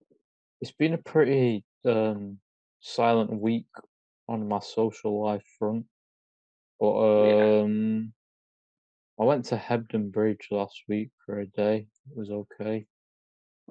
[0.61, 2.39] It's been a pretty um
[2.81, 3.67] silent week
[4.27, 5.85] on my social life front.
[6.79, 6.93] But
[7.25, 7.61] Yeah.
[7.61, 8.13] um
[9.19, 11.87] I went to Hebden Bridge last week for a day.
[12.09, 12.87] It was okay.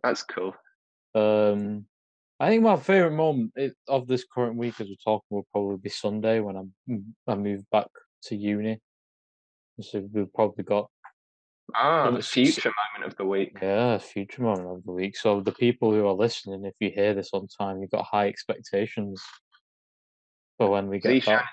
[0.02, 0.54] That's cool.
[1.14, 1.86] Um
[2.40, 3.52] I think my favourite moment
[3.88, 7.34] of this current week as we're talking will probably be Sunday when I'm m- I
[7.34, 7.88] move back
[8.24, 8.80] to uni.
[9.80, 10.88] So we've probably got
[11.74, 13.58] Ah, the future moment of the week.
[13.60, 15.16] Yeah, future moment of the week.
[15.16, 18.28] So the people who are listening, if you hear this on time, you've got high
[18.28, 19.22] expectations
[20.56, 21.50] for when we get Zeeshan, back.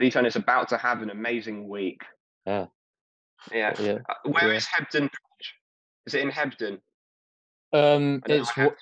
[0.00, 2.02] Zeeshan is about to have an amazing week.
[2.46, 2.66] Yeah.
[3.52, 3.74] Yeah.
[3.80, 3.98] Yeah.
[4.08, 4.56] Uh, Where Yeah.
[4.56, 5.10] is Hebden
[6.06, 6.80] Is it in Hebden?
[7.72, 8.76] Um, I don't know it's it-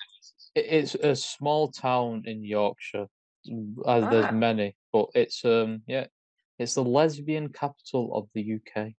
[0.55, 3.07] it's a small town in Yorkshire.
[3.87, 4.31] As there's Ah.
[4.31, 6.07] many, but it's um yeah,
[6.59, 8.93] it's the lesbian capital of the UK.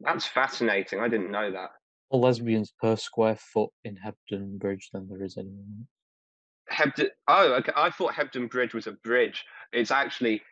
[0.00, 1.00] That's fascinating.
[1.00, 1.70] I didn't know that.
[2.12, 5.64] More lesbians per square foot in Hebden Bridge than there is anywhere.
[6.70, 6.78] else.
[6.78, 7.08] Hebden.
[7.28, 7.72] Oh, okay.
[7.74, 9.44] I thought Hebden Bridge was a bridge.
[9.72, 10.42] It's actually,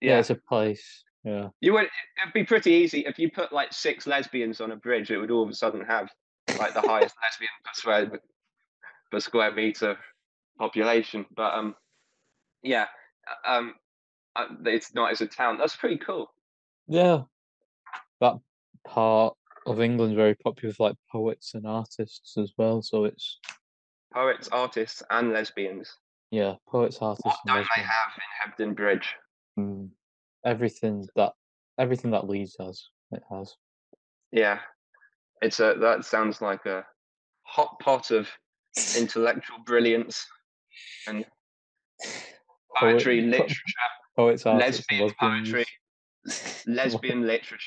[0.00, 0.18] Yeah, yeah.
[0.20, 1.02] it's a place.
[1.24, 1.48] Yeah.
[1.60, 1.88] You would.
[2.22, 5.10] It'd be pretty easy if you put like six lesbians on a bridge.
[5.10, 6.08] It would all of a sudden have
[6.58, 8.20] like the highest lesbian per square
[9.12, 9.96] per square meter
[10.58, 11.26] population.
[11.36, 11.76] But um,
[12.62, 12.86] yeah.
[13.46, 13.74] Um,
[14.34, 15.58] uh, it's not as a town.
[15.58, 16.26] That's pretty cool.
[16.88, 17.22] Yeah,
[18.20, 18.38] that
[18.84, 19.34] part
[19.66, 22.82] of England's very popular with like poets and artists as well.
[22.82, 23.38] So it's
[24.12, 25.90] Poets, artists, and lesbians.
[26.30, 29.14] yeah, poets, artists, What and don't they have in Hebden Bridge?
[29.58, 29.90] Mm,
[30.44, 31.32] everything that
[31.78, 33.54] everything that Leeds has, it has.
[34.32, 34.58] Yeah,
[35.42, 35.76] it's a.
[35.78, 36.84] That sounds like a
[37.44, 38.28] hot pot of
[38.96, 40.26] intellectual brilliance.
[41.06, 41.24] and
[42.76, 43.62] poetry, po- literature,
[44.16, 45.64] Poets, artists, lesbian poetry,
[46.66, 47.58] lesbian literature.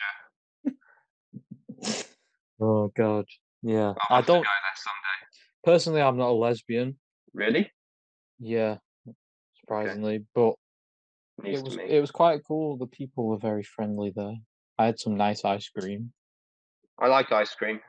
[2.61, 3.25] Oh god,
[3.61, 3.93] yeah.
[4.09, 5.19] I don't go there someday.
[5.63, 6.01] personally.
[6.01, 6.97] I'm not a lesbian.
[7.33, 7.71] Really?
[8.39, 8.77] Yeah,
[9.59, 10.55] surprisingly, but
[11.43, 12.77] News it was it was quite cool.
[12.77, 14.35] The people were very friendly there.
[14.77, 16.13] I had some nice ice cream.
[16.99, 17.81] I like ice cream.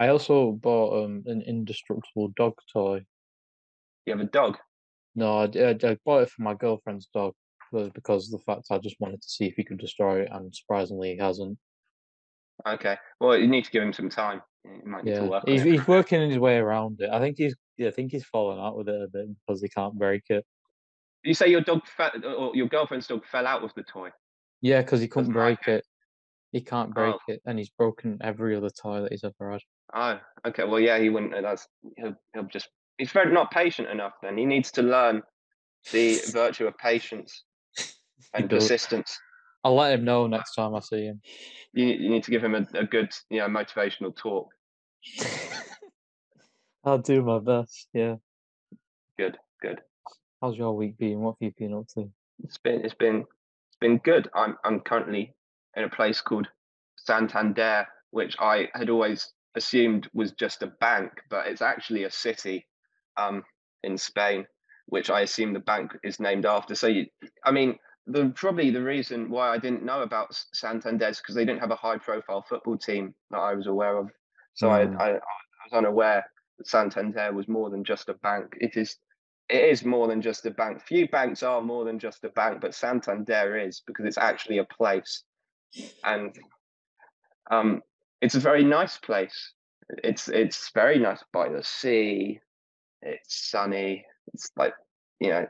[0.00, 3.04] I also bought um an indestructible dog toy.
[4.06, 4.58] You have a dog.
[5.14, 5.46] No, I
[6.04, 7.34] bought it for my girlfriend's dog
[7.72, 10.54] because of the fact I just wanted to see if he could destroy it, and
[10.54, 11.58] surprisingly, he hasn't.
[12.66, 12.96] Okay.
[13.20, 14.42] Well, you need to give him some time.
[14.64, 17.10] You might need to Yeah, work he's he's working his way around it.
[17.10, 19.68] I think he's yeah, I think he's fallen out with it a bit because he
[19.68, 20.44] can't break it.
[21.22, 21.82] You say your dog
[22.24, 24.10] or your girlfriend's dog fell out with the toy.
[24.62, 25.84] Yeah, because he couldn't Doesn't like break it.
[26.52, 27.32] He can't break Oh.
[27.32, 29.60] it, and he's broken every other toy that he's ever had.
[29.94, 30.64] Oh, okay.
[30.64, 31.34] Well, yeah, he wouldn't.
[31.34, 31.66] uh, That's
[31.96, 32.68] he'll he'll just
[32.98, 34.12] he's very not patient enough.
[34.22, 35.22] Then he needs to learn
[35.92, 37.44] the virtue of patience
[38.34, 39.18] and persistence.
[39.64, 41.20] I'll let him know next time I see him.
[41.72, 44.48] You you need to give him a, a good you know motivational talk.
[46.84, 47.88] I'll do my best.
[47.92, 48.16] Yeah.
[49.18, 49.80] Good, good.
[50.40, 51.20] How's your week been?
[51.20, 52.10] What have you been up to?
[52.42, 54.30] It's been it's been it's been good.
[54.34, 55.34] I'm I'm currently
[55.76, 56.48] in a place called
[56.96, 62.66] Santander, which I had always assumed was just a bank, but it's actually a city
[63.16, 63.42] um,
[63.82, 64.46] in Spain,
[64.86, 66.74] which I assume the bank is named after.
[66.74, 67.06] So you,
[67.44, 71.44] I mean, the probably the reason why I didn't know about Santander is because they
[71.44, 74.10] didn't have a high-profile football team that I was aware of.
[74.54, 75.00] So Mm.
[75.00, 75.20] I, I I
[75.66, 76.24] was unaware
[76.58, 78.56] that Santander was more than just a bank.
[78.60, 78.96] It is
[79.48, 80.82] it is more than just a bank.
[80.82, 84.64] Few banks are more than just a bank, but Santander is because it's actually a
[84.64, 85.24] place,
[86.04, 86.36] and
[87.50, 87.82] um,
[88.20, 89.52] it's a very nice place.
[90.04, 92.40] It's it's very nice by the sea.
[93.02, 94.04] It's sunny.
[94.34, 94.74] It's like
[95.20, 95.46] you know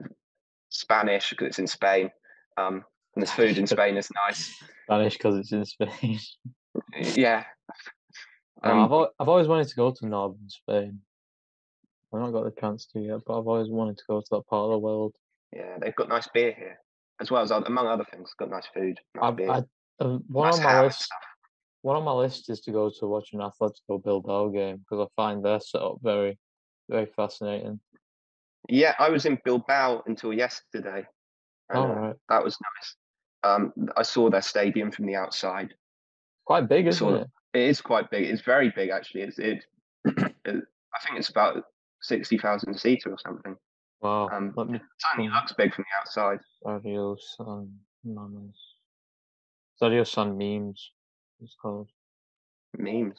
[0.71, 2.11] Spanish because it's in Spain.
[2.57, 4.55] Um, and the food in Spain is nice.
[4.85, 6.19] Spanish because it's in Spain.
[6.95, 7.45] Yeah.
[8.63, 11.01] No, Um, I've al- I've always wanted to go to northern Spain.
[12.13, 14.47] I've not got the chance to yet, but I've always wanted to go to that
[14.49, 15.15] part of the world.
[15.53, 16.79] yeah, they've got nice beer here,
[17.21, 19.59] as well as among other things, got nice food, nice I, beer, I,
[20.05, 21.03] uh, one nice on my list.
[21.03, 21.19] stuff.
[21.83, 25.09] One on my list is to go to watch an Atletico Bilbao game because I
[25.17, 26.39] find their setup very,
[26.89, 27.81] very fascinating.
[28.69, 31.07] Yeah, I was in Bilbao until yesterday.
[31.71, 32.97] and, All uh, right, That was nice.
[33.43, 35.73] Um, I saw their stadium from the outside.
[36.45, 37.29] quite big, isn't saw it?
[37.55, 38.29] It is quite big.
[38.29, 39.23] It's very big, actually.
[39.23, 39.65] It's it.
[40.05, 40.65] it
[40.95, 41.65] I think it's about
[42.03, 43.57] sixty thousand seater or something.
[44.03, 44.29] Wow.
[44.33, 46.41] Um, Let me It certainly looks big from the outside.
[46.65, 47.71] Stadio San
[48.07, 48.57] Mames.
[49.81, 50.91] Stadio San Memes.
[51.43, 51.89] It's called
[52.77, 53.19] Memes.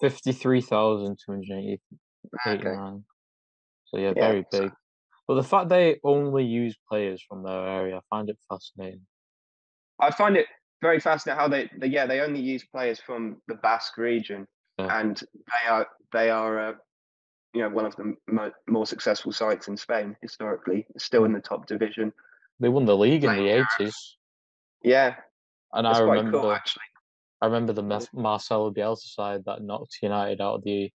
[0.00, 1.80] fifty-three thousand two hundred eighty.
[2.46, 2.54] Okay.
[2.70, 3.04] 89.
[3.86, 4.72] So yeah, Yeah, very so- big.
[5.26, 9.06] But the fact they only use players from their area, I find it fascinating.
[9.98, 10.46] I find it
[10.82, 14.46] very fascinating how they, they yeah they only use players from the Basque region,
[14.78, 15.00] Yeah.
[15.00, 16.72] and they are they are uh,
[17.54, 20.86] you know one of the mo- more successful sites in Spain historically.
[20.98, 22.12] Still in the top division.
[22.60, 24.16] They won the league in the eighties,
[24.82, 25.14] Yeah,
[25.72, 26.82] and that's I quite remember cool actually.
[27.44, 30.90] I remember the Mas- Marcelo Bielsa side that knocked United out of the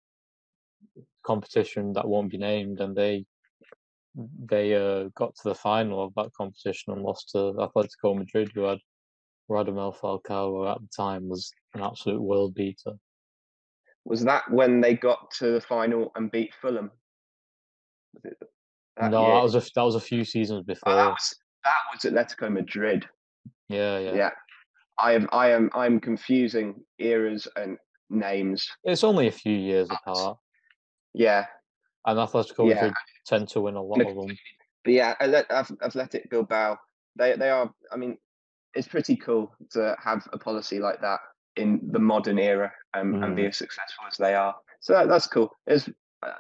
[1.23, 3.27] competition that won't be named, and they
[4.15, 8.61] they uh, got to the final of that competition and lost to Atletico Madrid, who
[8.63, 8.79] had
[9.47, 12.93] Radamel Falcao, who at the time was an absolute world beater.
[14.05, 16.89] Was that when they got to the final and beat Fulham?
[18.15, 18.37] Was it
[18.97, 19.35] that no, year?
[19.35, 20.93] that was a that was a few seasons before.
[20.93, 23.07] Oh, that was that was Atletico Madrid.
[23.67, 24.29] yeah, yeah, Yeah.
[25.01, 27.77] I am I am I'm confusing eras and
[28.09, 28.67] names.
[28.83, 30.37] It's only a few years But- apart,
[31.13, 31.45] Yeah,
[32.05, 32.75] and Atletico Yeah.
[32.75, 32.93] Madrid
[33.25, 34.35] tend to win a lot of them.
[34.83, 36.77] but yeah, Athletic Bilbao.
[37.15, 37.73] They they are.
[37.91, 38.17] I mean,
[38.73, 41.19] it's pretty cool to have a policy like that
[41.55, 43.49] in the modern era um, and be Mm.
[43.49, 44.55] as successful as they are.
[44.79, 45.51] So that, that's cool.
[45.67, 45.89] It's,
[46.23, 46.31] uh,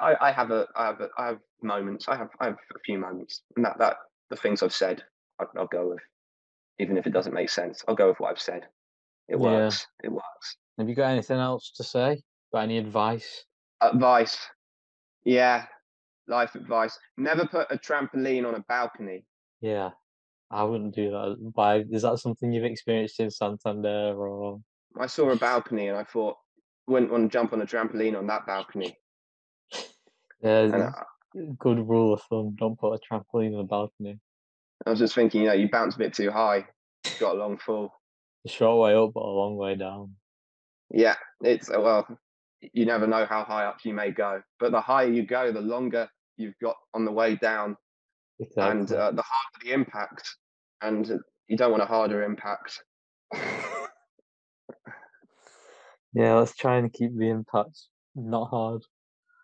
[0.00, 2.08] I, I have a I have a, I have moments.
[2.08, 3.96] I have I have a few moments, and that that
[4.30, 5.02] the things I've said,
[5.40, 6.00] I, I'll go with,
[6.78, 7.84] even if it doesn't make sense.
[7.86, 8.68] I'll go with what I've said.
[9.28, 9.40] It Yeah.
[9.40, 9.86] works.
[10.02, 10.56] It works.
[10.78, 12.22] Have you got anything else to say?
[12.52, 13.44] Got any advice?
[13.80, 14.38] Advice.
[15.24, 15.66] Yeah,
[16.26, 16.98] life advice.
[17.16, 19.24] Never put a trampoline on a balcony.
[19.60, 19.92] Yeah,
[20.50, 21.36] I wouldn't do that.
[21.54, 24.60] Why is that something you've experienced in Santander or?
[24.98, 26.36] I saw a balcony and I thought,
[26.86, 28.98] wouldn't want to jump on a trampoline on that balcony.
[30.42, 30.92] Yeah,
[31.58, 34.20] good rule of thumb: don't put a trampoline on a balcony.
[34.86, 36.66] I was just thinking, you know, you bounce a bit too high,
[37.20, 37.92] got a long fall.
[38.46, 40.14] A short way up, but a long way down.
[40.90, 42.06] Yeah, it's uh, well,
[42.60, 45.60] you never know how high up you may go, but the higher you go, the
[45.60, 47.76] longer you've got on the way down,
[48.38, 48.62] Exactly.
[48.80, 50.36] and uh, the harder the impact,
[50.82, 51.10] and
[51.48, 52.82] you don't want a harder impact.
[56.12, 57.80] yeah, let's try and keep the impact
[58.14, 58.82] not hard.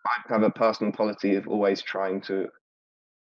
[0.05, 2.47] I have a personal policy of always trying to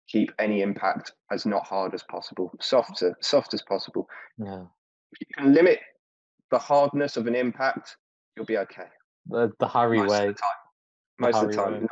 [0.07, 4.07] keep any impact as not hard as possible, soft, soft as possible.
[4.37, 4.63] Yeah.
[5.11, 5.79] If you can limit
[6.51, 7.97] the hardness of an impact,
[8.35, 8.87] you'll be okay.
[9.27, 10.27] The the Harry Most way.
[10.27, 10.49] of the time.
[11.19, 11.81] The Most of the time.
[11.81, 11.87] way.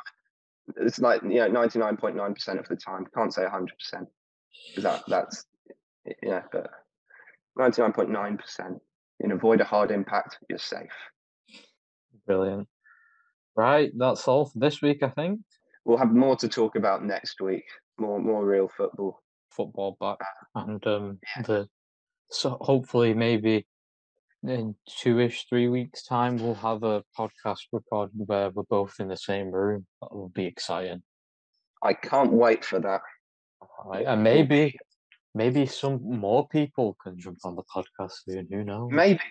[0.77, 3.05] It's like you know, ninety nine point nine percent of the time.
[3.15, 4.07] Can't say hundred percent.
[4.77, 5.45] That that's
[6.21, 6.69] yeah, but
[7.57, 8.79] ninety nine point nine percent.
[9.19, 10.91] You know, avoid a hard impact, you're safe.
[12.25, 12.67] Brilliant.
[13.55, 15.41] Right, that's all for this week, I think.
[15.85, 17.65] We'll have more to talk about next week.
[17.97, 19.21] More more real football.
[19.51, 20.17] Football back.
[20.55, 21.67] And um the
[22.29, 23.67] so hopefully maybe
[24.43, 29.07] in two ish, three weeks time we'll have a podcast recorded where we're both in
[29.07, 29.85] the same room.
[30.01, 31.03] That will be exciting.
[31.81, 33.01] I can't wait for that.
[33.85, 34.05] Right.
[34.05, 34.77] And maybe
[35.35, 38.47] maybe some more people can jump on the podcast soon.
[38.51, 38.89] Who knows?
[38.91, 39.21] Maybe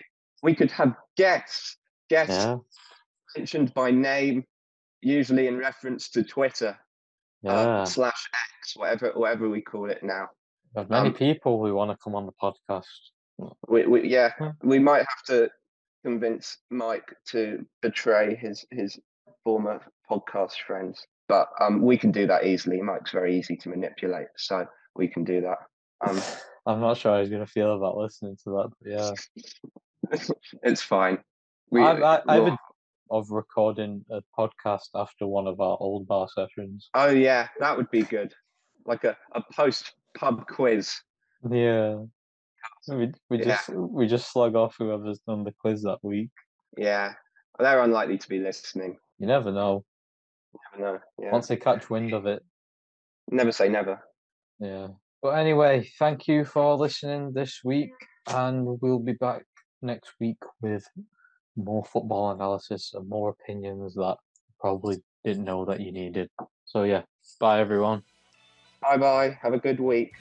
[0.41, 1.77] we could have guests,
[2.09, 2.57] guests Yeah.
[3.37, 4.45] mentioned by name,
[5.01, 6.77] usually in reference to Twitter
[7.43, 7.51] Yeah.
[7.81, 8.29] uh, slash
[8.59, 10.29] X, whatever whatever we call it now.
[10.73, 12.85] There's many um, people who want to come on the podcast.
[13.67, 14.31] We, we yeah,
[14.63, 15.49] we might have to
[16.05, 18.97] convince Mike to betray his his
[19.43, 22.81] former podcast friends, but um, we can do that easily.
[22.81, 24.65] Mike's very easy to manipulate, so
[24.95, 25.57] we can do that.
[26.07, 26.21] Um,
[26.65, 28.91] I'm not sure how he's gonna feel about listening to that, but
[30.11, 30.19] yeah.
[30.63, 31.17] it's fine.
[31.69, 32.57] We, I, I, I we'll- would
[33.13, 36.89] of recording a podcast after one of our old bar sessions.
[36.95, 38.33] oh yeah, that would be good.
[38.85, 40.91] Like a, a post pub quiz.
[41.49, 41.99] Yeah.
[42.87, 43.45] We we Yeah.
[43.45, 46.31] just we just slug off whoever's done the quiz that week.
[46.77, 47.13] Yeah,
[47.59, 48.97] they're unlikely to be listening.
[49.19, 49.85] You never know.
[50.77, 50.99] Never know.
[51.21, 52.41] Yeah, Once they catch wind of it.
[53.31, 53.99] never say never.
[54.59, 54.87] Yeah.
[55.21, 57.91] But anyway, thank you for listening this week,
[58.27, 59.43] and we'll be back
[59.81, 60.85] next week with
[61.55, 64.17] more football analysis and more opinions that
[64.59, 66.29] probably didn't know that you needed.
[66.65, 67.03] So yeah,
[67.39, 68.03] bye everyone.
[68.81, 69.37] Bye bye.
[69.41, 70.13] Have a good week.